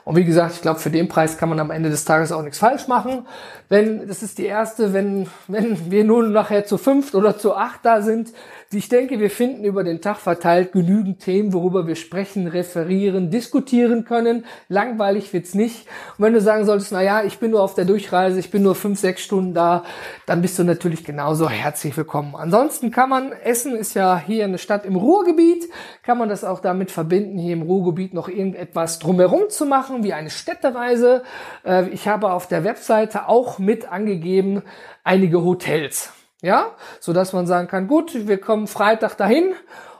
Und 0.04 0.14
wie 0.14 0.26
gesagt, 0.26 0.52
ich 0.56 0.60
glaube, 0.60 0.78
für 0.78 0.90
den 0.90 1.08
Preis 1.08 1.38
kann 1.38 1.48
man 1.48 1.58
am 1.58 1.70
Ende 1.70 1.88
des 1.88 2.04
Tages 2.04 2.30
auch 2.30 2.42
nichts 2.42 2.58
falsch 2.58 2.86
machen. 2.86 3.26
Wenn, 3.70 4.06
das 4.06 4.22
ist 4.22 4.36
die 4.36 4.44
erste, 4.44 4.92
wenn, 4.92 5.26
wenn 5.46 5.90
wir 5.90 6.04
nun 6.04 6.32
nachher 6.32 6.66
zu 6.66 6.76
fünft 6.76 7.14
oder 7.14 7.38
zu 7.38 7.54
acht 7.54 7.80
da 7.82 8.02
sind, 8.02 8.34
ich 8.70 8.90
denke, 8.90 9.18
wir 9.18 9.30
finden 9.30 9.64
über 9.64 9.82
den 9.82 10.02
Tag 10.02 10.18
verteilt 10.18 10.72
genügend 10.72 11.20
Themen, 11.20 11.54
worüber 11.54 11.86
wir 11.86 11.96
sprechen, 11.96 12.46
referieren, 12.46 13.30
diskutieren 13.30 14.04
können. 14.04 14.44
Langweilig 14.68 15.32
wird's 15.32 15.54
nicht. 15.54 15.86
Und 16.18 16.26
wenn 16.26 16.34
du 16.34 16.42
sagen 16.42 16.66
solltest, 16.66 16.92
na 16.92 17.00
ja, 17.00 17.22
ich 17.22 17.38
bin 17.38 17.52
nur 17.52 17.62
auf 17.62 17.74
der 17.74 17.86
Durchreise, 17.86 18.38
ich 18.38 18.50
bin 18.50 18.62
nur 18.62 18.74
fünf, 18.74 19.00
sechs 19.00 19.22
Stunden 19.22 19.54
da, 19.54 19.84
dann 20.26 20.42
bist 20.42 20.58
du 20.58 20.64
natürlich 20.64 21.02
genauso 21.02 21.48
herzlich 21.48 21.96
willkommen. 21.96 22.36
Ansonsten 22.36 22.90
kann 22.90 23.08
man, 23.08 23.32
Essen 23.32 23.74
ist 23.74 23.94
ja 23.94 24.18
hier 24.18 24.44
eine 24.44 24.58
Stadt 24.58 24.84
im 24.84 24.96
Ruhrgebiet, 24.96 25.70
kann 26.02 26.18
man 26.18 26.28
das 26.28 26.44
auch 26.44 26.60
damit 26.60 26.90
verbinden, 26.90 27.38
hier 27.38 27.54
im 27.54 27.62
Ruhrgebiet 27.62 28.12
noch 28.12 28.28
irgendetwas 28.28 28.98
drumherum 28.98 29.48
zu 29.48 29.64
machen, 29.64 30.04
wie 30.04 30.12
eine 30.12 30.28
Städtereise. 30.28 31.22
Äh, 31.64 31.88
ich 31.88 32.06
habe 32.06 32.32
auf 32.32 32.46
der 32.48 32.64
Webseite 32.64 33.28
auch 33.28 33.58
mit 33.58 33.90
angegeben 33.90 34.62
einige 35.04 35.42
Hotels. 35.42 36.12
Ja, 36.40 36.76
so 37.00 37.12
dass 37.12 37.32
man 37.32 37.46
sagen 37.46 37.68
kann, 37.68 37.88
gut, 37.88 38.28
wir 38.28 38.38
kommen 38.38 38.68
Freitag 38.68 39.16
dahin 39.16 39.54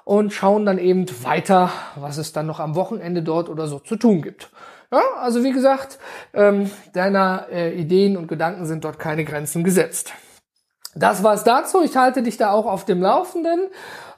und 0.05 0.33
schauen 0.33 0.65
dann 0.65 0.79
eben 0.79 1.07
weiter, 1.23 1.71
was 1.97 2.17
es 2.17 2.33
dann 2.33 2.47
noch 2.47 2.61
am 2.61 2.77
Wochenende 2.77 3.23
dort 3.23 3.49
oder 3.49 3.67
so 3.67 3.81
zu 3.81 3.97
tun 3.97 4.23
gibt. 4.23 4.51
Ja, 4.91 5.03
also 5.21 5.45
wie 5.45 5.53
gesagt, 5.53 5.99
ähm, 6.33 6.71
deiner 6.95 7.49
äh, 7.51 7.75
Ideen 7.75 8.17
und 8.17 8.27
Gedanken 8.27 8.65
sind 8.65 8.85
dort 8.85 8.99
keine 8.99 9.25
Grenzen 9.25 9.65
gesetzt. 9.65 10.13
Das 10.95 11.23
war's 11.23 11.45
dazu. 11.45 11.83
Ich 11.83 11.97
halte 11.97 12.23
dich 12.23 12.39
da 12.39 12.53
auch 12.53 12.67
auf 12.67 12.85
dem 12.85 13.03
Laufenden. 13.03 13.69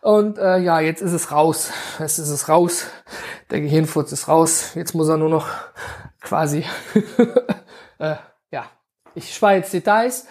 Und 0.00 0.38
äh, 0.38 0.58
ja, 0.58 0.80
jetzt 0.80 1.02
ist 1.02 1.12
es 1.12 1.32
raus. 1.32 1.72
Jetzt 1.98 2.18
ist 2.18 2.30
es 2.30 2.48
raus. 2.48 2.86
Der 3.50 3.60
Gehirnfurz 3.60 4.12
ist 4.12 4.28
raus. 4.28 4.72
Jetzt 4.74 4.94
muss 4.94 5.08
er 5.08 5.16
nur 5.16 5.28
noch 5.28 5.48
quasi. 6.20 6.64
äh, 7.98 8.14
ja, 8.50 8.66
ich 9.14 9.34
spare 9.34 9.56
jetzt 9.56 9.72
Details. 9.72 10.26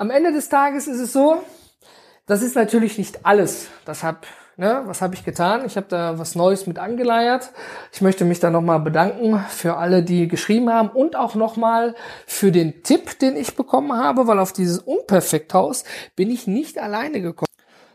Am 0.00 0.08
Ende 0.10 0.32
des 0.32 0.48
Tages 0.48 0.88
ist 0.88 0.98
es 0.98 1.12
so, 1.12 1.42
das 2.24 2.40
ist 2.40 2.56
natürlich 2.56 2.96
nicht 2.96 3.26
alles. 3.26 3.68
Das 3.84 4.02
hab, 4.02 4.26
ne, 4.56 4.80
was 4.86 5.02
habe 5.02 5.14
ich 5.14 5.26
getan? 5.26 5.66
Ich 5.66 5.76
habe 5.76 5.88
da 5.90 6.18
was 6.18 6.34
Neues 6.34 6.66
mit 6.66 6.78
angeleiert. 6.78 7.50
Ich 7.92 8.00
möchte 8.00 8.24
mich 8.24 8.40
da 8.40 8.48
nochmal 8.48 8.80
bedanken 8.80 9.44
für 9.50 9.76
alle, 9.76 10.02
die 10.02 10.26
geschrieben 10.26 10.72
haben 10.72 10.88
und 10.88 11.16
auch 11.16 11.34
nochmal 11.34 11.94
für 12.26 12.50
den 12.50 12.82
Tipp, 12.82 13.18
den 13.18 13.36
ich 13.36 13.56
bekommen 13.56 13.92
habe, 13.92 14.26
weil 14.26 14.38
auf 14.38 14.54
dieses 14.54 14.78
Unperfekthaus 14.78 15.84
bin 16.16 16.30
ich 16.30 16.46
nicht 16.46 16.78
alleine 16.78 17.20
gekommen 17.20 17.49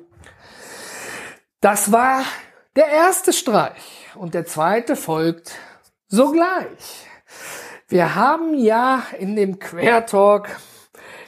Das 1.61 1.93
war 1.93 2.25
der 2.75 2.89
erste 2.89 3.33
Streich 3.33 4.09
und 4.17 4.35
der 4.35 4.45
zweite 4.45 4.97
folgt 4.97 5.53
sogleich. 6.09 7.07
Wir 7.95 8.17
haben 8.17 8.55
ja 8.55 9.05
in 9.21 9.37
dem 9.37 9.61
Quertalk 9.61 10.49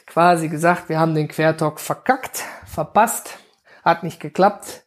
quasi 0.04 0.48
gesagt, 0.48 0.88
wir 0.88 0.98
haben 0.98 1.14
den 1.14 1.28
Quertalk 1.28 1.78
verkackt, 1.78 2.42
verpasst, 2.64 3.38
hat 3.84 4.02
nicht 4.02 4.18
geklappt. 4.18 4.82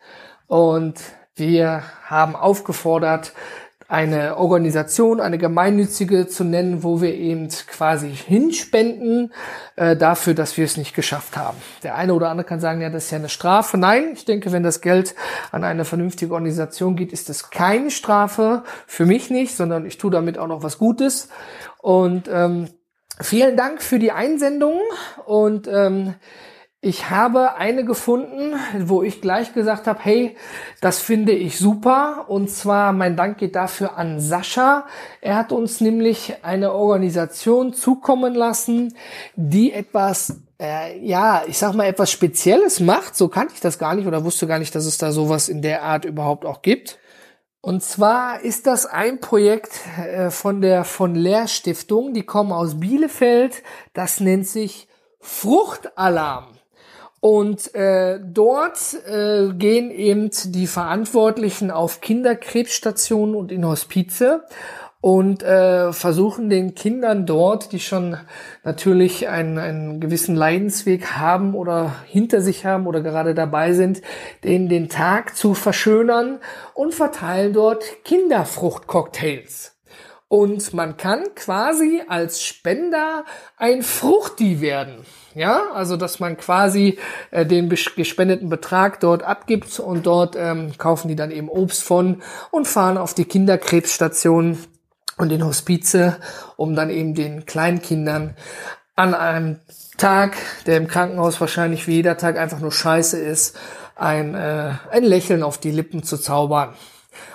Und 0.48 1.00
wir 1.36 1.84
haben 2.06 2.36
aufgefordert, 2.36 3.32
eine 3.90 4.38
Organisation, 4.38 5.20
eine 5.20 5.40
gemeinnützige 5.40 6.28
zu 6.28 6.44
nennen, 6.44 6.84
wo 6.84 7.02
wir 7.02 7.16
eben 7.16 7.50
quasi 7.66 8.12
hinspenden 8.12 9.34
äh, 9.76 9.96
dafür, 9.96 10.36
dass 10.36 10.58
wir 10.58 10.66
es 10.66 10.78
nicht 10.78 10.96
geschafft 10.96 11.36
haben. 11.36 11.58
Der 11.82 11.96
eine 11.96 12.14
oder 12.14 12.30
andere 12.30 12.46
kann 12.46 12.60
sagen, 12.60 12.82
ja, 12.82 12.92
das 12.92 13.06
ist 13.06 13.12
ja 13.12 13.18
eine 13.18 13.30
Strafe. 13.30 13.80
Nein, 13.80 14.12
ich 14.14 14.26
denke, 14.26 14.52
wenn 14.52 14.62
das 14.62 14.82
Geld 14.82 15.16
an 15.52 15.64
eine 15.64 15.86
vernünftige 15.86 16.36
Organisation 16.36 16.96
geht, 16.96 17.12
ist 17.12 17.32
es 17.32 17.50
keine 17.50 17.90
Strafe. 17.90 18.62
Für 18.86 19.08
mich 19.08 19.32
nicht, 19.32 19.56
sondern 19.56 19.88
ich 19.88 19.98
tue 19.98 20.12
damit 20.12 20.38
auch 20.38 20.48
noch 20.48 20.62
was 20.62 20.78
Gutes. 20.78 21.30
Und 21.80 22.30
ähm, 22.32 22.70
vielen 23.20 23.58
Dank 23.58 23.82
für 23.82 23.98
die 23.98 24.12
Einsendung 24.12 24.80
und 25.26 25.68
ähm, 25.68 26.14
ich 26.82 27.10
habe 27.10 27.56
eine 27.56 27.84
gefunden, 27.84 28.56
wo 28.80 29.04
ich 29.04 29.20
gleich 29.20 29.54
gesagt 29.54 29.86
habe, 29.86 30.00
hey, 30.02 30.38
das 30.80 31.00
finde 31.00 31.34
ich 31.34 31.60
super. 31.60 32.26
Und 32.30 32.50
zwar 32.50 32.94
mein 32.94 33.18
Dank 33.18 33.38
geht 33.38 33.56
dafür 33.56 33.98
an 33.98 34.22
Sascha. 34.22 34.86
Er 35.20 35.36
hat 35.36 35.52
uns 35.52 35.82
nämlich 35.82 36.36
eine 36.42 36.72
Organisation 36.72 37.74
zukommen 37.74 38.34
lassen, 38.34 38.96
die 39.36 39.74
etwas, 39.74 40.42
äh, 40.58 40.98
ja, 41.06 41.44
ich 41.48 41.58
sag 41.58 41.74
mal, 41.74 41.84
etwas 41.84 42.12
Spezielles 42.12 42.80
macht. 42.80 43.14
So 43.14 43.28
kannte 43.28 43.56
ich 43.56 43.60
das 43.60 43.78
gar 43.78 43.94
nicht 43.94 44.08
oder 44.08 44.24
wusste 44.24 44.48
gar 44.48 44.60
nicht, 44.60 44.74
dass 44.74 44.86
es 44.86 44.98
da 44.98 45.12
sowas 45.12 45.50
in 45.50 45.62
der 45.62 45.84
Art 45.84 46.06
überhaupt 46.06 46.46
auch 46.46 46.62
gibt. 46.62 46.98
Und 47.60 47.84
zwar 47.84 48.40
ist 48.40 48.68
das 48.68 48.86
ein 48.86 49.20
Projekt 49.20 49.82
äh, 49.98 50.30
von 50.30 50.62
der 50.62 50.86
von 50.86 51.14
Lehr 51.14 51.50
Stiftung. 51.50 52.14
Die 52.14 52.24
kommen 52.24 52.54
aus 52.54 52.80
Bielefeld. 52.80 53.64
Das 53.94 54.22
nennt 54.22 54.48
sich 54.48 54.88
Fruchtalarm. 55.20 56.59
Und 57.22 57.76
äh, 57.76 58.20
dort 58.24 58.80
äh, 59.06 59.50
gehen 59.54 59.92
eben 59.92 60.30
die 60.46 60.68
Verantwortlichen 60.68 61.70
auf 61.70 62.00
Kinderkrebsstationen 62.00 63.36
und 63.36 63.52
in 63.52 63.66
Hospize 63.66 64.46
und 65.02 65.44
äh, 65.44 65.94
versuchen 65.94 66.50
den 66.50 66.76
Kindern 66.76 67.26
dort, 67.26 67.72
die 67.72 67.80
schon 67.80 68.18
natürlich 68.64 69.30
einen, 69.30 69.58
einen 69.58 70.00
gewissen 70.00 70.36
Leidensweg 70.36 71.12
haben 71.18 71.56
oder 71.56 71.96
hinter 72.06 72.42
sich 72.42 72.66
haben 72.66 72.86
oder 72.86 73.02
gerade 73.02 73.34
dabei 73.34 73.74
sind, 73.74 74.02
den 74.44 74.68
den 74.68 74.90
Tag 74.90 75.36
zu 75.36 75.54
verschönern 75.54 76.40
und 76.74 76.94
verteilen 76.94 77.54
dort 77.54 77.84
Kinderfruchtcocktails. 78.04 79.79
Und 80.30 80.76
man 80.76 80.96
kann 80.96 81.24
quasi 81.36 82.04
als 82.08 82.44
Spender 82.44 83.26
ein 83.58 83.82
Fruchti 83.82 84.62
werden. 84.62 85.06
Ja, 85.34 85.72
also 85.74 85.98
dass 85.98 86.20
man 86.20 86.38
quasi 86.38 87.00
äh, 87.32 87.46
den 87.46 87.68
gespendeten 87.68 88.48
Betrag 88.48 89.00
dort 89.00 89.24
abgibt 89.24 89.80
und 89.80 90.06
dort 90.06 90.36
ähm, 90.36 90.74
kaufen 90.78 91.08
die 91.08 91.16
dann 91.16 91.32
eben 91.32 91.50
Obst 91.50 91.84
von 91.84 92.22
und 92.52 92.68
fahren 92.68 92.98
auf 92.98 93.14
die 93.14 93.26
Kinderkrebsstation 93.26 94.60
und 95.18 95.30
den 95.30 95.44
Hospize, 95.44 96.18
um 96.58 96.76
dann 96.76 96.90
eben 96.90 97.16
den 97.16 97.46
Kleinkindern 97.46 98.36
an 98.96 99.14
einem 99.14 99.60
Tag, 99.98 100.38
der 100.66 100.78
im 100.78 100.88
Krankenhaus 100.88 101.42
wahrscheinlich 101.42 101.88
wie 101.88 101.96
jeder 101.96 102.18
Tag 102.18 102.38
einfach 102.38 102.60
nur 102.60 102.72
scheiße 102.72 103.20
ist, 103.20 103.58
ein, 103.96 104.36
äh, 104.36 104.74
ein 104.92 105.04
Lächeln 105.04 105.44
auf 105.44 105.58
die 105.58 105.72
Lippen 105.72 106.04
zu 106.04 106.18
zaubern. 106.18 106.74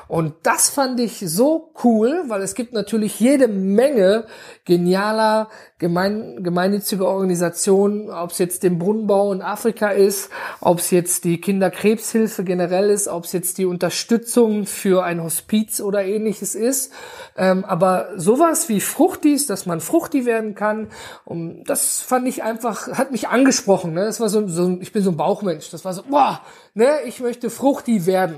Und 0.07 0.35
das 0.43 0.71
fand 0.71 1.01
ich 1.01 1.19
so 1.19 1.73
cool, 1.83 2.25
weil 2.29 2.43
es 2.43 2.55
gibt 2.55 2.73
natürlich 2.73 3.19
jede 3.21 3.49
Menge 3.49 4.27
genialer 4.65 5.49
gemein, 5.79 6.43
gemeinnützige 6.43 7.07
Organisationen, 7.07 8.11
ob 8.11 8.31
es 8.31 8.39
jetzt 8.39 8.63
den 8.63 8.79
Brunnenbau 8.79 9.33
in 9.33 9.43
Afrika 9.43 9.89
ist, 9.89 10.31
ob 10.61 10.79
es 10.79 10.91
jetzt 10.91 11.25
die 11.25 11.41
Kinderkrebshilfe 11.41 12.45
generell 12.45 12.91
ist, 12.91 13.09
ob 13.09 13.25
es 13.25 13.33
jetzt 13.33 13.59
die 13.59 13.67
Unterstützung 13.67 14.67
für 14.67 15.05
ein 15.05 15.23
Hospiz 15.23 15.81
oder 15.81 16.05
ähnliches 16.05 16.55
ist. 16.55 16.93
Ähm, 17.37 17.65
aber 17.65 18.11
sowas 18.17 18.69
wie 18.69 18.81
Fruchtis, 18.81 19.47
dass 19.47 19.67
man 19.67 19.81
Fruchti 19.81 20.25
werden 20.25 20.55
kann, 20.55 20.89
um, 21.25 21.65
das 21.65 22.01
fand 22.01 22.29
ich 22.29 22.43
einfach, 22.43 22.89
hat 22.89 23.11
mich 23.11 23.29
angesprochen. 23.29 23.95
Ne? 23.95 24.05
Das 24.05 24.21
war 24.21 24.29
so, 24.29 24.47
so, 24.47 24.79
ich 24.81 24.93
bin 24.93 25.03
so 25.03 25.11
ein 25.11 25.17
Bauchmensch. 25.17 25.71
Das 25.71 25.85
war 25.85 25.93
so, 25.93 26.03
boah, 26.05 26.41
ne, 26.75 27.03
ich 27.07 27.21
möchte 27.21 27.51
Fruchti 27.51 28.07
werden. 28.07 28.37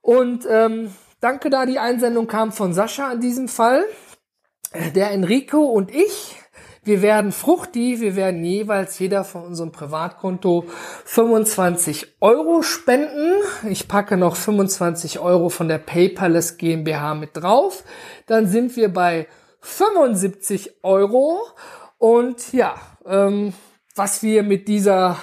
Und 0.00 0.46
ähm, 0.48 0.92
danke 1.20 1.50
da, 1.50 1.66
die 1.66 1.78
Einsendung 1.78 2.26
kam 2.26 2.52
von 2.52 2.72
Sascha 2.72 3.12
in 3.12 3.20
diesem 3.20 3.48
Fall. 3.48 3.84
Der 4.94 5.10
Enrico 5.10 5.64
und 5.64 5.90
ich, 5.90 6.36
wir 6.82 7.02
werden 7.02 7.30
Fruchti, 7.32 8.00
wir 8.00 8.16
werden 8.16 8.42
jeweils 8.42 8.98
jeder 8.98 9.24
von 9.24 9.44
unserem 9.44 9.70
Privatkonto 9.70 10.64
25 11.04 12.16
Euro 12.20 12.62
spenden. 12.62 13.34
Ich 13.68 13.86
packe 13.86 14.16
noch 14.16 14.36
25 14.36 15.18
Euro 15.18 15.50
von 15.50 15.68
der 15.68 15.78
Paperless 15.78 16.56
GmbH 16.56 17.14
mit 17.14 17.30
drauf. 17.36 17.84
Dann 18.26 18.46
sind 18.46 18.76
wir 18.76 18.92
bei 18.92 19.26
75 19.60 20.82
Euro. 20.82 21.42
Und 21.98 22.52
ja, 22.54 22.76
ähm, 23.04 23.52
was 23.94 24.22
wir 24.22 24.42
mit 24.42 24.66
dieser, 24.66 25.18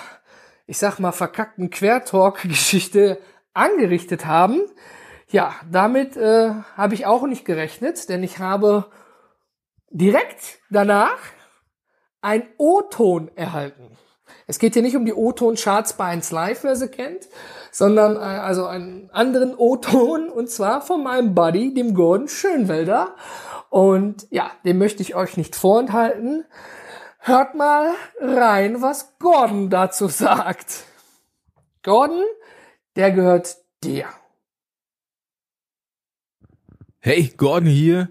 ich 0.67 0.77
sag 0.77 0.99
mal, 0.99 1.11
verkackten 1.11 1.71
Quertalk-Geschichte 1.71 3.17
angerichtet 3.57 4.25
haben. 4.25 4.61
Ja, 5.29 5.55
damit 5.69 6.15
äh, 6.15 6.51
habe 6.75 6.93
ich 6.93 7.05
auch 7.05 7.25
nicht 7.27 7.45
gerechnet, 7.45 8.07
denn 8.09 8.23
ich 8.23 8.39
habe 8.39 8.85
direkt 9.89 10.59
danach 10.69 11.17
ein 12.21 12.47
O-Ton 12.57 13.29
erhalten. 13.35 13.97
Es 14.49 14.59
geht 14.59 14.73
hier 14.73 14.81
nicht 14.81 14.95
um 14.95 15.05
die 15.05 15.13
O-Ton-Charts 15.13 15.93
bei 15.93 16.05
1 16.05 16.31
Live, 16.31 16.63
wer 16.63 16.75
sie 16.77 16.87
kennt, 16.87 17.27
sondern 17.71 18.15
äh, 18.15 18.19
also 18.19 18.65
einen 18.65 19.09
anderen 19.11 19.55
O-Ton 19.55 20.29
und 20.33 20.49
zwar 20.49 20.81
von 20.81 21.03
meinem 21.03 21.35
Buddy, 21.35 21.73
dem 21.73 21.93
Gordon 21.93 22.29
Schönwelder. 22.29 23.15
Und 23.69 24.27
ja, 24.29 24.51
den 24.63 24.77
möchte 24.77 25.01
ich 25.01 25.15
euch 25.15 25.35
nicht 25.35 25.55
vorenthalten. 25.55 26.45
Hört 27.19 27.55
mal 27.55 27.91
rein, 28.19 28.81
was 28.81 29.17
Gordon 29.19 29.69
dazu 29.69 30.07
sagt. 30.07 30.85
Gordon, 31.83 32.23
der 32.97 33.11
gehört 33.11 33.57
dir. 33.83 34.05
Hey, 36.99 37.31
Gordon 37.37 37.69
hier. 37.69 38.09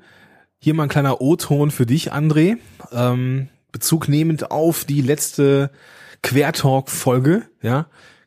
Hier 0.58 0.74
mal 0.74 0.84
ein 0.84 0.88
kleiner 0.88 1.20
O-Ton 1.20 1.70
für 1.70 1.86
dich, 1.86 2.12
André. 2.12 2.56
Ähm, 2.92 3.48
Bezug 3.72 4.08
nehmend 4.08 4.50
auf 4.50 4.84
die 4.84 5.02
letzte 5.02 5.70
Quertalk-Folge, 6.22 7.42
ja. 7.60 7.86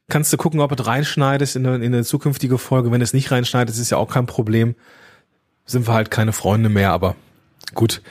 Kannst 0.09 0.33
du 0.33 0.37
gucken, 0.37 0.59
ob 0.59 0.75
du 0.75 0.85
reinschneidest 0.85 1.55
in 1.55 1.65
eine, 1.65 1.83
in 1.83 1.93
eine 1.93 2.03
zukünftige 2.03 2.57
Folge. 2.57 2.91
Wenn 2.91 2.99
du 2.99 3.03
es 3.03 3.13
nicht 3.13 3.31
reinschneidest, 3.31 3.79
ist 3.79 3.89
ja 3.89 3.97
auch 3.97 4.11
kein 4.11 4.25
Problem. 4.25 4.75
Sind 5.65 5.87
wir 5.87 5.93
halt 5.93 6.11
keine 6.11 6.33
Freunde 6.33 6.69
mehr, 6.69 6.91
aber 6.91 7.15
gut. 7.73 8.01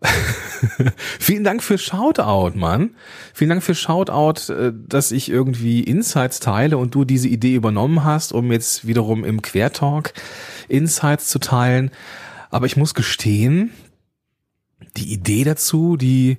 Vielen 1.18 1.44
Dank 1.44 1.62
für 1.62 1.78
Shoutout, 1.78 2.56
Mann. 2.56 2.94
Vielen 3.34 3.50
Dank 3.50 3.62
für 3.62 3.74
Shoutout, 3.74 4.52
äh, 4.52 4.72
dass 4.74 5.12
ich 5.12 5.28
irgendwie 5.28 5.82
Insights 5.82 6.40
teile 6.40 6.78
und 6.78 6.94
du 6.94 7.04
diese 7.04 7.28
Idee 7.28 7.54
übernommen 7.54 8.04
hast, 8.04 8.32
um 8.32 8.52
jetzt 8.52 8.86
wiederum 8.86 9.24
im 9.24 9.42
Quertalk 9.42 10.14
Insights 10.68 11.28
zu 11.28 11.38
teilen. 11.38 11.90
Aber 12.50 12.66
ich 12.66 12.76
muss 12.76 12.94
gestehen, 12.94 13.70
die 14.96 15.12
Idee 15.12 15.44
dazu, 15.44 15.96
die 15.96 16.38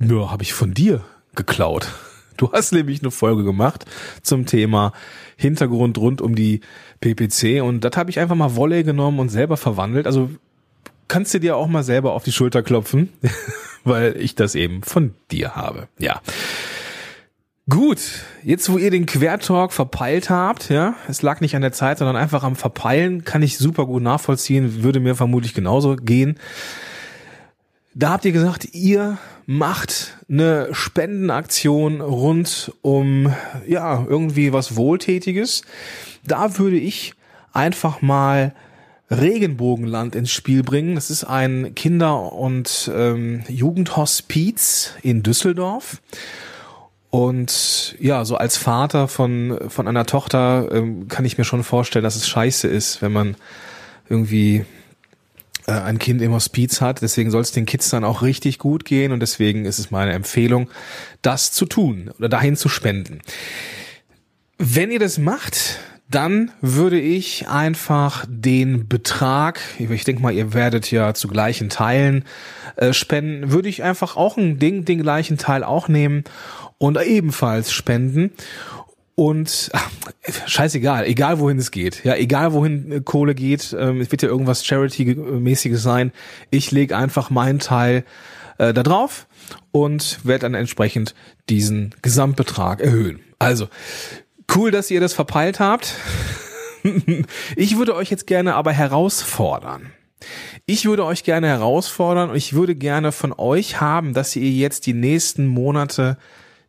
ja, 0.00 0.30
habe 0.30 0.42
ich 0.42 0.52
von 0.52 0.74
dir 0.74 1.04
geklaut. 1.34 1.88
Du 2.36 2.52
hast 2.52 2.72
nämlich 2.72 3.02
eine 3.02 3.10
Folge 3.10 3.42
gemacht 3.42 3.84
zum 4.22 4.46
Thema 4.46 4.92
Hintergrund 5.36 5.98
rund 5.98 6.20
um 6.20 6.34
die 6.36 6.60
PPC 7.00 7.62
und 7.62 7.80
das 7.80 7.96
habe 7.96 8.10
ich 8.10 8.20
einfach 8.20 8.36
mal 8.36 8.54
Wolle 8.54 8.84
genommen 8.84 9.18
und 9.18 9.28
selber 9.28 9.56
verwandelt. 9.56 10.06
Also 10.06 10.30
kannst 11.08 11.34
du 11.34 11.40
dir 11.40 11.56
auch 11.56 11.66
mal 11.66 11.82
selber 11.82 12.12
auf 12.12 12.24
die 12.24 12.32
Schulter 12.32 12.62
klopfen, 12.62 13.10
weil 13.84 14.16
ich 14.18 14.34
das 14.34 14.54
eben 14.54 14.82
von 14.82 15.14
dir 15.30 15.56
habe. 15.56 15.88
Ja. 15.98 16.20
Gut, 17.68 17.98
jetzt 18.42 18.72
wo 18.72 18.78
ihr 18.78 18.90
den 18.90 19.04
Quertalk 19.04 19.72
verpeilt 19.74 20.30
habt, 20.30 20.70
ja, 20.70 20.94
es 21.06 21.20
lag 21.20 21.42
nicht 21.42 21.54
an 21.54 21.60
der 21.60 21.72
Zeit, 21.72 21.98
sondern 21.98 22.16
einfach 22.16 22.42
am 22.42 22.56
Verpeilen, 22.56 23.24
kann 23.24 23.42
ich 23.42 23.58
super 23.58 23.84
gut 23.84 24.02
nachvollziehen, 24.02 24.82
würde 24.82 25.00
mir 25.00 25.14
vermutlich 25.14 25.52
genauso 25.52 25.96
gehen. 25.96 26.38
Da 27.94 28.10
habt 28.10 28.24
ihr 28.24 28.32
gesagt, 28.32 28.68
ihr 28.72 29.18
macht 29.44 30.16
eine 30.30 30.68
Spendenaktion 30.72 32.00
rund 32.00 32.72
um, 32.80 33.34
ja, 33.66 34.04
irgendwie 34.08 34.52
was 34.52 34.76
Wohltätiges. 34.76 35.62
Da 36.24 36.58
würde 36.58 36.78
ich 36.78 37.14
einfach 37.52 38.00
mal 38.00 38.54
Regenbogenland 39.10 40.14
ins 40.14 40.30
Spiel 40.30 40.62
bringen. 40.62 40.94
Das 40.94 41.10
ist 41.10 41.24
ein 41.24 41.74
Kinder- 41.74 42.32
und 42.32 42.90
ähm, 42.94 43.42
Jugendhospiz 43.48 44.92
in 45.02 45.22
Düsseldorf. 45.22 46.02
Und 47.10 47.96
ja, 48.00 48.24
so 48.26 48.36
als 48.36 48.58
Vater 48.58 49.08
von, 49.08 49.58
von 49.68 49.88
einer 49.88 50.04
Tochter 50.04 50.68
ähm, 50.70 51.08
kann 51.08 51.24
ich 51.24 51.38
mir 51.38 51.44
schon 51.44 51.64
vorstellen, 51.64 52.02
dass 52.02 52.16
es 52.16 52.28
scheiße 52.28 52.68
ist, 52.68 53.00
wenn 53.00 53.12
man 53.12 53.36
irgendwie 54.10 54.66
äh, 55.66 55.72
ein 55.72 55.98
Kind 55.98 56.20
im 56.20 56.32
Hospiz 56.32 56.82
hat. 56.82 57.00
Deswegen 57.00 57.30
soll 57.30 57.40
es 57.40 57.52
den 57.52 57.64
Kids 57.64 57.88
dann 57.88 58.04
auch 58.04 58.20
richtig 58.20 58.58
gut 58.58 58.84
gehen 58.84 59.12
und 59.12 59.20
deswegen 59.20 59.64
ist 59.64 59.78
es 59.78 59.90
meine 59.90 60.12
Empfehlung, 60.12 60.68
das 61.22 61.50
zu 61.52 61.64
tun 61.64 62.10
oder 62.18 62.28
dahin 62.28 62.56
zu 62.56 62.68
spenden. 62.68 63.20
Wenn 64.58 64.90
ihr 64.90 64.98
das 64.98 65.18
macht, 65.18 65.78
dann 66.10 66.50
würde 66.62 66.98
ich 66.98 67.48
einfach 67.48 68.24
den 68.28 68.88
Betrag, 68.88 69.60
ich 69.78 70.04
denke 70.04 70.22
mal, 70.22 70.32
ihr 70.32 70.54
werdet 70.54 70.90
ja 70.90 71.12
zu 71.12 71.28
gleichen 71.28 71.68
Teilen 71.68 72.24
äh, 72.76 72.92
spenden, 72.92 73.52
würde 73.52 73.68
ich 73.68 73.82
einfach 73.82 74.16
auch 74.16 74.36
ein 74.38 74.58
Ding, 74.58 74.84
den 74.84 75.02
gleichen 75.02 75.36
Teil 75.36 75.64
auch 75.64 75.88
nehmen 75.88 76.24
und 76.78 76.98
ebenfalls 77.00 77.72
spenden. 77.72 78.30
Und 79.16 79.70
ach, 79.72 79.90
scheißegal, 80.46 81.04
egal 81.06 81.40
wohin 81.40 81.58
es 81.58 81.72
geht, 81.72 82.04
ja, 82.04 82.14
egal 82.14 82.52
wohin 82.52 82.92
äh, 82.92 83.00
Kohle 83.00 83.34
geht, 83.34 83.76
ähm, 83.78 84.00
es 84.00 84.10
wird 84.10 84.22
ja 84.22 84.28
irgendwas 84.28 84.64
Charity-mäßiges 84.64 85.82
sein. 85.82 86.12
Ich 86.50 86.70
lege 86.70 86.96
einfach 86.96 87.28
meinen 87.28 87.58
Teil 87.58 88.04
äh, 88.58 88.72
da 88.72 88.82
drauf 88.82 89.26
und 89.72 90.20
werde 90.22 90.42
dann 90.42 90.54
entsprechend 90.54 91.14
diesen 91.48 91.94
Gesamtbetrag 92.00 92.80
erhöhen. 92.80 93.20
Also 93.40 93.68
Cool, 94.54 94.70
dass 94.70 94.90
ihr 94.90 95.00
das 95.00 95.14
verpeilt 95.14 95.60
habt. 95.60 95.94
ich 97.56 97.76
würde 97.76 97.94
euch 97.94 98.10
jetzt 98.10 98.26
gerne 98.26 98.54
aber 98.54 98.72
herausfordern. 98.72 99.92
Ich 100.66 100.84
würde 100.84 101.04
euch 101.04 101.22
gerne 101.24 101.46
herausfordern 101.46 102.30
und 102.30 102.36
ich 102.36 102.52
würde 102.54 102.74
gerne 102.74 103.12
von 103.12 103.32
euch 103.36 103.80
haben, 103.80 104.14
dass 104.14 104.34
ihr 104.36 104.50
jetzt 104.50 104.86
die 104.86 104.94
nächsten 104.94 105.46
Monate 105.46 106.18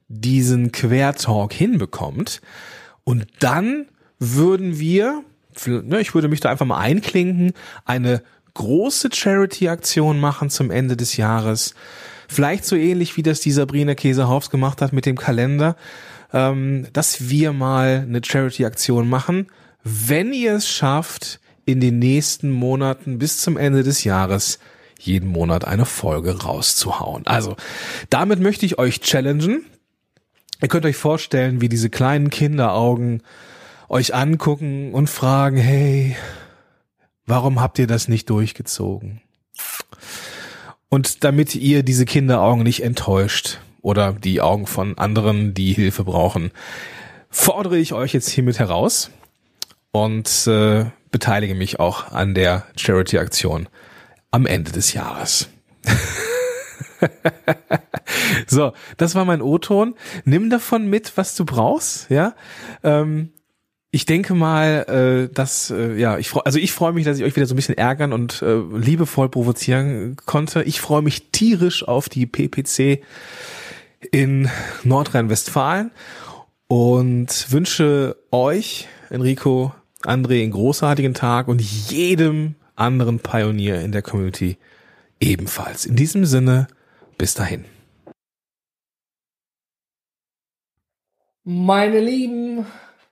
diesen 0.07 0.71
Quertalk 0.71 1.53
hinbekommt. 1.53 2.41
Und 3.03 3.27
dann 3.39 3.87
würden 4.19 4.79
wir, 4.79 5.23
ne, 5.65 5.99
ich 5.99 6.13
würde 6.13 6.27
mich 6.27 6.39
da 6.39 6.49
einfach 6.49 6.65
mal 6.65 6.79
einklinken, 6.79 7.53
eine 7.85 8.21
große 8.53 9.09
Charity-Aktion 9.13 10.19
machen 10.19 10.49
zum 10.49 10.71
Ende 10.71 10.97
des 10.97 11.17
Jahres. 11.17 11.75
Vielleicht 12.27 12.65
so 12.65 12.75
ähnlich 12.75 13.17
wie 13.17 13.23
das 13.23 13.39
die 13.39 13.51
Sabrina 13.51 13.95
Käsehaufs 13.95 14.49
gemacht 14.49 14.81
hat 14.81 14.93
mit 14.93 15.05
dem 15.05 15.17
Kalender 15.17 15.75
ähm, 16.33 16.87
dass 16.93 17.29
wir 17.29 17.53
mal 17.53 18.05
eine 18.07 18.21
Charity-Aktion 18.23 19.07
machen. 19.07 19.47
Wenn 19.83 20.33
ihr 20.33 20.53
es 20.55 20.69
schafft, 20.69 21.39
in 21.65 21.79
den 21.79 21.99
nächsten 21.99 22.49
Monaten 22.49 23.19
bis 23.19 23.39
zum 23.41 23.55
Ende 23.55 23.83
des 23.83 24.03
Jahres 24.03 24.59
jeden 24.99 25.29
Monat 25.29 25.65
eine 25.65 25.85
Folge 25.85 26.41
rauszuhauen. 26.41 27.25
Also, 27.27 27.55
damit 28.09 28.39
möchte 28.39 28.65
ich 28.65 28.79
euch 28.79 29.01
challengen. 29.01 29.63
Ihr 30.61 30.67
könnt 30.67 30.85
euch 30.85 30.97
vorstellen, 30.97 31.61
wie 31.61 31.69
diese 31.69 31.89
kleinen 31.89 32.29
Kinderaugen 32.29 33.23
euch 33.87 34.13
angucken 34.13 34.93
und 34.93 35.09
fragen, 35.09 35.57
hey, 35.57 36.17
warum 37.25 37.61
habt 37.61 37.79
ihr 37.79 37.87
das 37.87 38.07
nicht 38.07 38.29
durchgezogen? 38.29 39.21
Und 40.89 41.23
damit 41.23 41.55
ihr 41.55 41.83
diese 41.83 42.05
Kinderaugen 42.05 42.63
nicht 42.63 42.83
enttäuscht, 42.83 43.59
oder 43.81 44.13
die 44.13 44.41
Augen 44.41 44.67
von 44.67 44.97
anderen, 44.97 45.53
die 45.53 45.73
Hilfe 45.73 46.03
brauchen, 46.03 46.51
fordere 47.29 47.77
ich 47.77 47.93
euch 47.93 48.13
jetzt 48.13 48.29
hiermit 48.29 48.59
heraus 48.59 49.11
und 49.91 50.47
äh, 50.47 50.85
beteilige 51.11 51.55
mich 51.55 51.79
auch 51.79 52.11
an 52.11 52.33
der 52.33 52.65
Charity-Aktion 52.75 53.67
am 54.31 54.45
Ende 54.45 54.71
des 54.71 54.93
Jahres. 54.93 55.49
so, 58.47 58.73
das 58.97 59.15
war 59.15 59.25
mein 59.25 59.41
O-Ton. 59.41 59.95
Nimm 60.25 60.49
davon 60.49 60.89
mit, 60.89 61.17
was 61.17 61.35
du 61.35 61.45
brauchst, 61.45 62.09
ja. 62.09 62.35
Ähm, 62.83 63.31
ich 63.91 64.05
denke 64.05 64.35
mal, 64.35 65.29
äh, 65.29 65.33
dass 65.33 65.71
äh, 65.71 65.95
ja, 65.95 66.19
ich 66.19 66.29
freu, 66.29 66.41
also 66.45 66.59
ich 66.59 66.71
freue 66.71 66.93
mich, 66.93 67.05
dass 67.05 67.17
ich 67.17 67.23
euch 67.23 67.35
wieder 67.35 67.47
so 67.47 67.55
ein 67.55 67.55
bisschen 67.55 67.77
ärgern 67.77 68.13
und 68.13 68.43
äh, 68.43 68.59
liebevoll 68.77 69.29
provozieren 69.29 70.15
konnte. 70.25 70.61
Ich 70.63 70.79
freue 70.79 71.01
mich 71.01 71.31
tierisch 71.31 71.87
auf 71.87 72.07
die 72.07 72.27
PPC 72.27 73.03
in 74.11 74.49
Nordrhein-Westfalen 74.83 75.91
und 76.67 77.51
wünsche 77.51 78.17
euch, 78.31 78.87
Enrico, 79.09 79.73
André, 80.03 80.43
einen 80.43 80.51
großartigen 80.51 81.13
Tag 81.13 81.47
und 81.47 81.61
jedem 81.61 82.55
anderen 82.75 83.19
Pionier 83.19 83.81
in 83.81 83.91
der 83.91 84.01
Community 84.01 84.57
ebenfalls. 85.19 85.85
In 85.85 85.95
diesem 85.95 86.25
Sinne, 86.25 86.67
bis 87.17 87.33
dahin. 87.33 87.65
Meine 91.43 91.99
Lieben, 91.99 92.65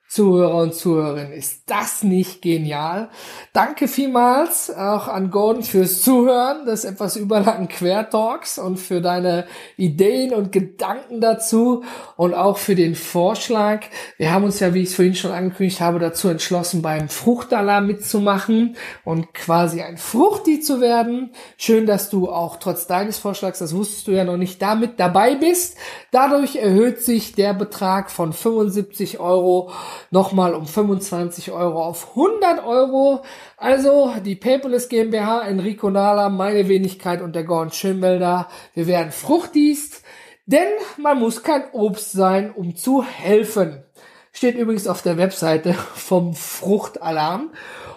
Zuhörer 0.10 0.62
und 0.62 0.74
Zuhörerinnen, 0.74 1.34
ist 1.34 1.64
das 1.66 2.02
nicht 2.02 2.42
genial? 2.42 3.10
Danke 3.52 3.90
vielmals 3.90 4.74
auch 4.74 5.10
an 5.10 5.32
Gordon 5.32 5.64
fürs 5.64 6.02
Zuhören 6.02 6.66
des 6.66 6.86
etwas 6.86 7.18
überlangen 7.18 7.68
Quertalks 7.68 8.58
und 8.58 8.78
für 8.78 9.02
deine 9.02 9.48
Ideen 9.76 10.34
und 10.34 10.54
Gedanken 10.54 11.20
dazu 11.20 11.84
und 12.16 12.34
auch 12.34 12.58
für 12.58 12.76
den 12.76 12.96
Vorschlag. 12.96 13.82
Wir 14.18 14.32
haben 14.32 14.46
uns 14.46 14.62
ja, 14.62 14.74
wie 14.74 14.84
ich 14.84 14.90
es 14.90 14.96
vorhin 14.96 15.14
schon 15.14 15.32
angekündigt 15.32 15.82
habe, 15.82 16.00
dazu 16.00 16.30
entschlossen, 16.30 16.82
beim 16.82 17.10
Fruchtalarm 17.10 17.86
mitzumachen 17.86 18.78
und 19.04 19.34
quasi 19.34 19.82
ein 19.82 19.98
Fruchti 19.98 20.62
zu 20.62 20.80
werden. 20.80 21.32
Schön, 21.58 21.86
dass 21.86 22.10
du 22.10 22.30
auch 22.30 22.56
trotz 22.56 22.88
deines 22.88 23.18
Vorschlags, 23.18 23.60
das 23.60 23.76
wusstest 23.76 24.08
du 24.08 24.12
ja 24.12 24.24
noch 24.24 24.38
nicht, 24.38 24.62
damit 24.62 25.02
dabei 25.02 25.36
bist. 25.36 25.76
Dadurch 26.12 26.56
erhöht 26.56 27.02
sich 27.02 27.34
der 27.34 27.54
Betrag 27.54 28.10
von 28.10 28.32
75 28.32 29.20
Euro 29.20 29.70
nochmal 30.12 30.54
um 30.54 30.66
25 30.66 31.52
Euro 31.52 31.84
auf 31.84 32.10
100 32.16 32.66
Euro. 32.66 33.22
Also 33.58 34.14
die 34.24 34.36
Paperless 34.36 34.90
GmbH, 34.90 35.42
Enrico 35.42 35.90
Nala, 35.90 36.30
meine 36.30 36.68
Wenigkeit 36.68 37.22
und 37.22 37.36
der 37.36 37.44
Gordon 37.44 37.72
Schönwälder. 37.72 38.48
Wir 38.74 38.88
werden 38.88 39.12
Fruchtis, 39.12 40.02
denn 40.46 40.68
man 40.98 41.20
muss 41.20 41.44
kein 41.44 41.72
Obst 41.72 42.12
sein, 42.12 42.52
um 42.52 42.76
zu 42.76 43.04
helfen. 43.04 43.84
Steht 44.32 44.56
übrigens 44.56 44.88
auf 44.88 45.02
der 45.02 45.18
Webseite 45.18 45.74
vom 45.96 46.34
Fruchtalarm. 46.36 47.52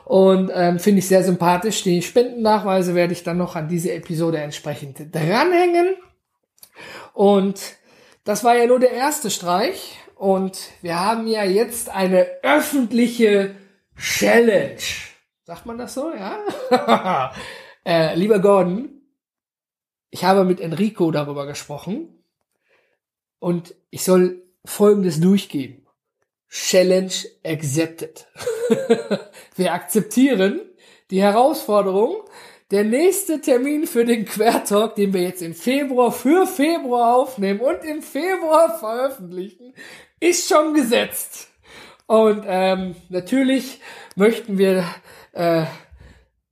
Und 0.06 0.50
ähm, 0.52 0.80
finde 0.80 0.98
ich 0.98 1.06
sehr 1.06 1.22
sympathisch. 1.22 1.84
Die 1.84 2.02
Spendennachweise 2.02 2.96
werde 2.96 3.12
ich 3.12 3.22
dann 3.22 3.36
noch 3.36 3.54
an 3.54 3.68
diese 3.68 3.92
Episode 3.92 4.38
entsprechend 4.38 5.14
dranhängen. 5.14 5.94
Und 7.12 7.60
das 8.24 8.42
war 8.42 8.56
ja 8.56 8.66
nur 8.66 8.80
der 8.80 8.90
erste 8.90 9.30
Streich. 9.30 9.99
Und 10.20 10.72
wir 10.83 11.00
haben 11.00 11.26
ja 11.26 11.44
jetzt 11.44 11.88
eine 11.88 12.26
öffentliche 12.42 13.54
Challenge. 13.96 14.76
Sagt 15.44 15.64
man 15.64 15.78
das 15.78 15.94
so, 15.94 16.12
ja? 16.12 17.33
äh, 17.87 18.14
lieber 18.16 18.38
Gordon, 18.38 19.00
ich 20.11 20.22
habe 20.22 20.44
mit 20.44 20.61
Enrico 20.61 21.11
darüber 21.11 21.46
gesprochen 21.46 22.22
und 23.38 23.74
ich 23.88 24.04
soll 24.04 24.42
Folgendes 24.62 25.20
durchgeben. 25.20 25.87
Challenge 26.50 27.14
accepted. 27.42 28.26
Wir 29.56 29.72
akzeptieren 29.72 30.61
die 31.11 31.22
Herausforderung. 31.22 32.28
Der 32.70 32.85
nächste 32.85 33.40
Termin 33.40 33.88
für 33.88 34.04
den 34.04 34.24
Quertalk, 34.24 34.94
den 34.94 35.12
wir 35.12 35.22
jetzt 35.22 35.42
im 35.42 35.54
Februar 35.54 36.12
für 36.12 36.46
Februar 36.46 37.16
aufnehmen 37.16 37.59
und 37.59 37.85
im 37.85 38.00
Februar 38.00 38.78
veröffentlichen, 38.78 39.74
ist 40.20 40.48
schon 40.48 40.74
gesetzt. 40.74 41.48
Und 42.06 42.44
ähm, 42.46 42.94
natürlich 43.09 43.80
möchten 44.14 44.56
wir 44.56 44.85
äh, 45.33 45.64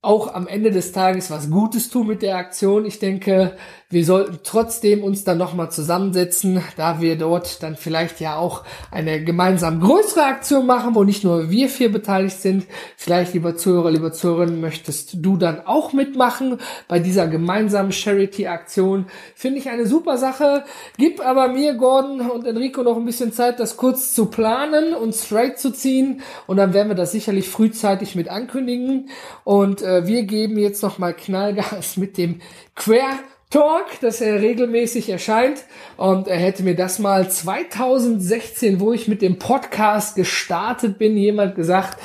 auch 0.01 0.33
am 0.33 0.47
Ende 0.47 0.71
des 0.71 0.93
Tages 0.93 1.29
was 1.29 1.49
Gutes 1.49 1.89
tun 1.89 2.07
mit 2.07 2.21
der 2.21 2.37
Aktion. 2.37 2.85
Ich 2.85 2.99
denke, 2.99 3.57
wir 3.89 4.05
sollten 4.05 4.39
trotzdem 4.43 5.03
uns 5.03 5.25
dann 5.25 5.39
nochmal 5.39 5.71
zusammensetzen, 5.71 6.63
da 6.77 7.01
wir 7.01 7.17
dort 7.17 7.63
dann 7.63 7.75
vielleicht 7.75 8.21
ja 8.21 8.37
auch 8.37 8.63
eine 8.91 9.21
gemeinsam 9.23 9.81
größere 9.81 10.23
Aktion 10.23 10.67
machen, 10.67 10.95
wo 10.95 11.03
nicht 11.03 11.25
nur 11.25 11.49
wir 11.49 11.67
vier 11.67 11.91
beteiligt 11.91 12.39
sind. 12.39 12.65
Vielleicht, 12.95 13.33
lieber 13.33 13.57
Zuhörer, 13.57 13.91
lieber 13.91 14.13
Zuhörerin, 14.13 14.61
möchtest 14.61 15.15
du 15.15 15.35
dann 15.35 15.65
auch 15.65 15.91
mitmachen 15.91 16.59
bei 16.87 16.99
dieser 16.99 17.27
gemeinsamen 17.27 17.91
Charity-Aktion. 17.91 19.07
Finde 19.35 19.59
ich 19.59 19.69
eine 19.69 19.85
super 19.85 20.17
Sache. 20.17 20.63
Gib 20.97 21.19
aber 21.19 21.49
mir, 21.49 21.73
Gordon 21.73 22.21
und 22.21 22.45
Enrico 22.45 22.83
noch 22.83 22.95
ein 22.95 23.05
bisschen 23.05 23.33
Zeit, 23.33 23.59
das 23.59 23.75
kurz 23.75 24.13
zu 24.13 24.27
planen 24.27 24.93
und 24.93 25.13
straight 25.13 25.59
zu 25.59 25.71
ziehen. 25.71 26.21
Und 26.47 26.55
dann 26.55 26.73
werden 26.73 26.87
wir 26.87 26.95
das 26.95 27.11
sicherlich 27.11 27.49
frühzeitig 27.49 28.15
mit 28.15 28.29
ankündigen. 28.29 29.09
Und 29.43 29.81
äh, 29.89 30.07
wir 30.07 30.23
geben 30.23 30.57
jetzt 30.57 30.83
nochmal 30.83 31.13
Knallgas 31.13 31.97
mit 31.97 32.17
dem 32.17 32.41
Quer 32.75 33.19
Talk, 33.49 33.85
das 34.01 34.21
er 34.21 34.41
regelmäßig 34.41 35.09
erscheint. 35.09 35.63
Und 35.97 36.27
er 36.27 36.37
hätte 36.37 36.63
mir 36.63 36.75
das 36.75 36.99
mal 36.99 37.29
2016, 37.29 38.79
wo 38.79 38.93
ich 38.93 39.07
mit 39.07 39.21
dem 39.21 39.39
Podcast 39.39 40.15
gestartet 40.15 40.99
bin, 40.99 41.17
jemand 41.17 41.55
gesagt, 41.55 41.97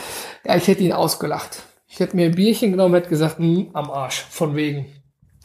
ja, 0.47 0.57
ich 0.57 0.67
hätte 0.69 0.83
ihn 0.83 0.93
ausgelacht. 0.93 1.63
Ich 1.87 2.01
hätte 2.01 2.17
mir 2.17 2.27
ein 2.27 2.35
Bierchen 2.35 2.71
genommen, 2.71 2.95
hätte 2.95 3.11
gesagt, 3.11 3.39
hm, 3.39 3.71
am 3.75 3.91
Arsch, 3.91 4.25
von 4.31 4.57
wegen. 4.57 4.87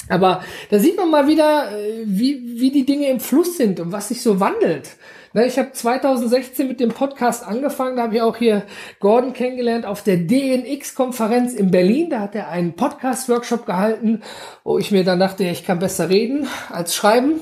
Aber 0.08 0.41
da 0.71 0.80
sieht 0.80 0.97
man 0.97 1.12
mal 1.12 1.28
wieder, 1.28 1.78
äh, 1.78 2.04
wie, 2.06 2.60
wie 2.60 2.71
die 2.71 2.86
Dinge 2.86 3.10
im 3.10 3.19
Fluss 3.19 3.58
sind 3.58 3.80
und 3.80 3.91
was 3.91 4.08
sich 4.08 4.21
so 4.21 4.39
wandelt. 4.39 4.97
Na, 5.39 5.45
ich 5.45 5.58
habe 5.58 5.71
2016 5.71 6.67
mit 6.67 6.82
dem 6.82 6.89
Podcast 6.89 7.47
angefangen, 7.47 7.95
da 7.95 8.04
habe 8.04 8.15
ich 8.15 8.21
auch 8.21 8.36
hier 8.36 8.63
Gordon 8.99 9.32
kennengelernt 9.32 9.86
auf 9.86 10.04
der 10.04 10.17
DNX-Konferenz 10.17 11.54
in 11.54 11.71
Berlin. 11.71 12.10
Da 12.10 12.19
hat 12.19 12.36
er 12.36 12.49
einen 12.49 12.75
Podcast-Workshop 12.75 13.65
gehalten, 13.65 14.21
wo 14.65 14.78
ich 14.78 14.91
mir 14.91 15.06
dann 15.06 15.21
dachte, 15.21 15.45
ich 15.45 15.63
kann 15.63 15.80
besser 15.80 16.10
reden 16.10 16.45
als 16.69 16.93
schreiben. 16.93 17.39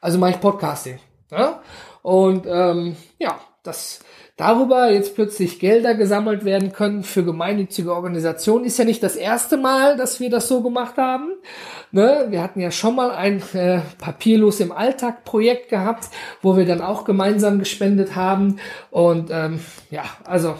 Also 0.00 0.18
mache 0.18 0.30
ich 0.30 0.40
Podcasting. 0.40 1.00
Ja? 1.30 1.60
Und 2.00 2.46
ähm, 2.46 2.96
ja, 3.18 3.38
das 3.62 4.00
darüber 4.38 4.90
jetzt 4.90 5.16
plötzlich 5.16 5.58
Gelder 5.58 5.94
gesammelt 5.94 6.44
werden 6.44 6.72
können 6.72 7.02
für 7.02 7.24
gemeinnützige 7.24 7.92
Organisationen, 7.92 8.64
ist 8.64 8.78
ja 8.78 8.84
nicht 8.84 9.02
das 9.02 9.16
erste 9.16 9.56
Mal, 9.56 9.96
dass 9.96 10.20
wir 10.20 10.30
das 10.30 10.48
so 10.48 10.62
gemacht 10.62 10.96
haben. 10.96 11.32
Ne? 11.90 12.28
Wir 12.30 12.40
hatten 12.40 12.60
ja 12.60 12.70
schon 12.70 12.94
mal 12.94 13.10
ein 13.10 13.42
äh, 13.52 13.80
Papierlos 13.98 14.60
im 14.60 14.72
Alltag 14.72 15.24
Projekt 15.24 15.68
gehabt, 15.68 16.08
wo 16.40 16.56
wir 16.56 16.64
dann 16.64 16.80
auch 16.80 17.04
gemeinsam 17.04 17.58
gespendet 17.58 18.14
haben. 18.14 18.60
Und 18.90 19.30
ähm, 19.32 19.60
ja, 19.90 20.04
also 20.24 20.54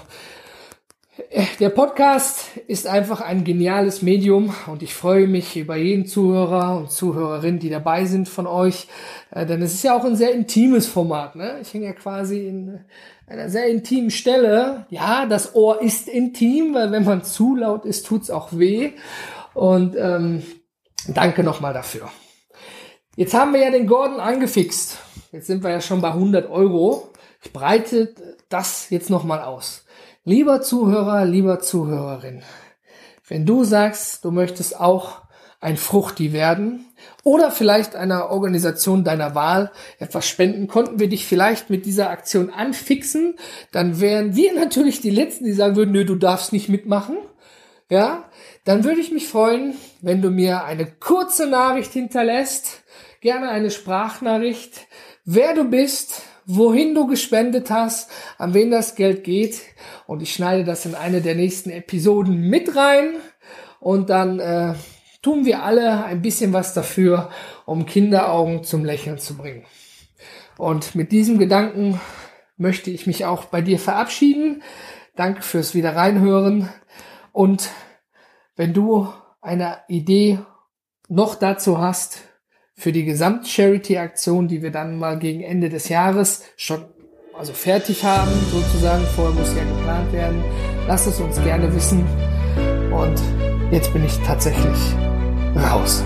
der 1.60 1.70
Podcast 1.70 2.56
ist 2.66 2.86
einfach 2.86 3.20
ein 3.20 3.44
geniales 3.44 4.02
Medium 4.02 4.54
und 4.66 4.82
ich 4.82 4.94
freue 4.94 5.26
mich 5.26 5.56
über 5.56 5.76
jeden 5.76 6.06
Zuhörer 6.06 6.76
und 6.76 6.90
Zuhörerin, 6.92 7.58
die 7.58 7.70
dabei 7.70 8.04
sind 8.04 8.28
von 8.28 8.46
euch, 8.46 8.86
äh, 9.30 9.44
denn 9.44 9.60
es 9.62 9.74
ist 9.74 9.82
ja 9.82 9.96
auch 9.96 10.04
ein 10.04 10.16
sehr 10.16 10.32
intimes 10.32 10.86
Format. 10.86 11.34
Ne? 11.36 11.58
Ich 11.60 11.74
hänge 11.74 11.86
ja 11.86 11.92
quasi 11.92 12.46
in 12.46 12.80
einer 13.26 13.48
sehr 13.48 13.66
intimen 13.66 14.10
Stelle. 14.10 14.86
Ja, 14.90 15.26
das 15.26 15.54
Ohr 15.54 15.82
ist 15.82 16.08
intim, 16.08 16.74
weil 16.74 16.92
wenn 16.92 17.04
man 17.04 17.24
zu 17.24 17.56
laut 17.56 17.84
ist, 17.84 18.06
tut's 18.06 18.30
auch 18.30 18.50
weh. 18.52 18.92
Und 19.54 19.96
ähm, 19.96 20.42
danke 21.08 21.42
nochmal 21.42 21.74
dafür. 21.74 22.08
Jetzt 23.16 23.34
haben 23.34 23.52
wir 23.52 23.60
ja 23.60 23.70
den 23.70 23.88
Gordon 23.88 24.20
angefixt. 24.20 24.98
Jetzt 25.32 25.48
sind 25.48 25.64
wir 25.64 25.70
ja 25.70 25.80
schon 25.80 26.00
bei 26.00 26.08
100 26.08 26.48
Euro. 26.48 27.12
Ich 27.42 27.52
breite 27.52 28.14
das 28.48 28.90
jetzt 28.90 29.10
nochmal 29.10 29.42
aus. 29.42 29.84
Lieber 30.28 30.60
Zuhörer, 30.60 31.24
lieber 31.24 31.58
Zuhörerin, 31.58 32.42
wenn 33.28 33.46
du 33.46 33.64
sagst, 33.64 34.26
du 34.26 34.30
möchtest 34.30 34.78
auch 34.78 35.22
ein 35.58 35.78
Fruchti 35.78 36.34
werden 36.34 36.84
oder 37.24 37.50
vielleicht 37.50 37.96
einer 37.96 38.28
Organisation 38.28 39.04
deiner 39.04 39.34
Wahl 39.34 39.72
etwas 39.98 40.28
spenden, 40.28 40.68
konnten 40.68 41.00
wir 41.00 41.08
dich 41.08 41.24
vielleicht 41.24 41.70
mit 41.70 41.86
dieser 41.86 42.10
Aktion 42.10 42.50
anfixen, 42.50 43.36
dann 43.72 44.02
wären 44.02 44.36
wir 44.36 44.52
natürlich 44.60 45.00
die 45.00 45.08
Letzten, 45.08 45.46
die 45.46 45.54
sagen 45.54 45.76
würden, 45.76 45.92
nö, 45.92 46.04
du 46.04 46.16
darfst 46.16 46.52
nicht 46.52 46.68
mitmachen. 46.68 47.16
Ja, 47.88 48.28
dann 48.64 48.84
würde 48.84 49.00
ich 49.00 49.10
mich 49.10 49.28
freuen, 49.28 49.76
wenn 50.02 50.20
du 50.20 50.28
mir 50.28 50.62
eine 50.64 50.84
kurze 50.84 51.46
Nachricht 51.46 51.94
hinterlässt, 51.94 52.82
gerne 53.22 53.48
eine 53.48 53.70
Sprachnachricht, 53.70 54.88
wer 55.24 55.54
du 55.54 55.64
bist, 55.64 56.20
wohin 56.48 56.94
du 56.94 57.06
gespendet 57.06 57.70
hast, 57.70 58.10
an 58.38 58.54
wen 58.54 58.70
das 58.70 58.94
Geld 58.94 59.22
geht 59.22 59.60
und 60.06 60.22
ich 60.22 60.32
schneide 60.32 60.64
das 60.64 60.86
in 60.86 60.94
eine 60.94 61.20
der 61.20 61.34
nächsten 61.34 61.70
Episoden 61.70 62.40
mit 62.40 62.74
rein 62.74 63.16
und 63.80 64.08
dann 64.08 64.40
äh, 64.40 64.74
tun 65.20 65.44
wir 65.44 65.62
alle 65.62 66.04
ein 66.04 66.22
bisschen 66.22 66.54
was 66.54 66.72
dafür, 66.72 67.30
um 67.66 67.84
Kinderaugen 67.84 68.64
zum 68.64 68.84
Lächeln 68.84 69.18
zu 69.18 69.36
bringen. 69.36 69.66
Und 70.56 70.94
mit 70.94 71.12
diesem 71.12 71.38
Gedanken 71.38 72.00
möchte 72.56 72.90
ich 72.90 73.06
mich 73.06 73.26
auch 73.26 73.44
bei 73.44 73.60
dir 73.60 73.78
verabschieden. 73.78 74.62
Danke 75.16 75.42
fürs 75.42 75.74
wieder 75.74 75.96
reinhören. 75.96 76.70
Und 77.30 77.68
wenn 78.56 78.72
du 78.72 79.12
eine 79.42 79.78
Idee 79.88 80.38
noch 81.08 81.34
dazu 81.34 81.78
hast 81.78 82.27
für 82.78 82.92
die 82.92 83.04
Gesamt-Charity-Aktion, 83.04 84.46
die 84.46 84.62
wir 84.62 84.70
dann 84.70 84.98
mal 84.98 85.18
gegen 85.18 85.42
Ende 85.42 85.68
des 85.68 85.88
Jahres 85.88 86.44
schon 86.56 86.84
also 87.36 87.52
fertig 87.52 88.04
haben, 88.04 88.30
sozusagen, 88.52 89.04
vorher 89.16 89.34
muss 89.34 89.54
ja 89.56 89.64
geplant 89.64 90.12
werden, 90.12 90.42
lass 90.86 91.06
es 91.06 91.20
uns 91.20 91.42
gerne 91.42 91.74
wissen. 91.74 92.06
Und 92.92 93.20
jetzt 93.72 93.92
bin 93.92 94.04
ich 94.04 94.16
tatsächlich 94.20 94.78
raus. 95.56 96.04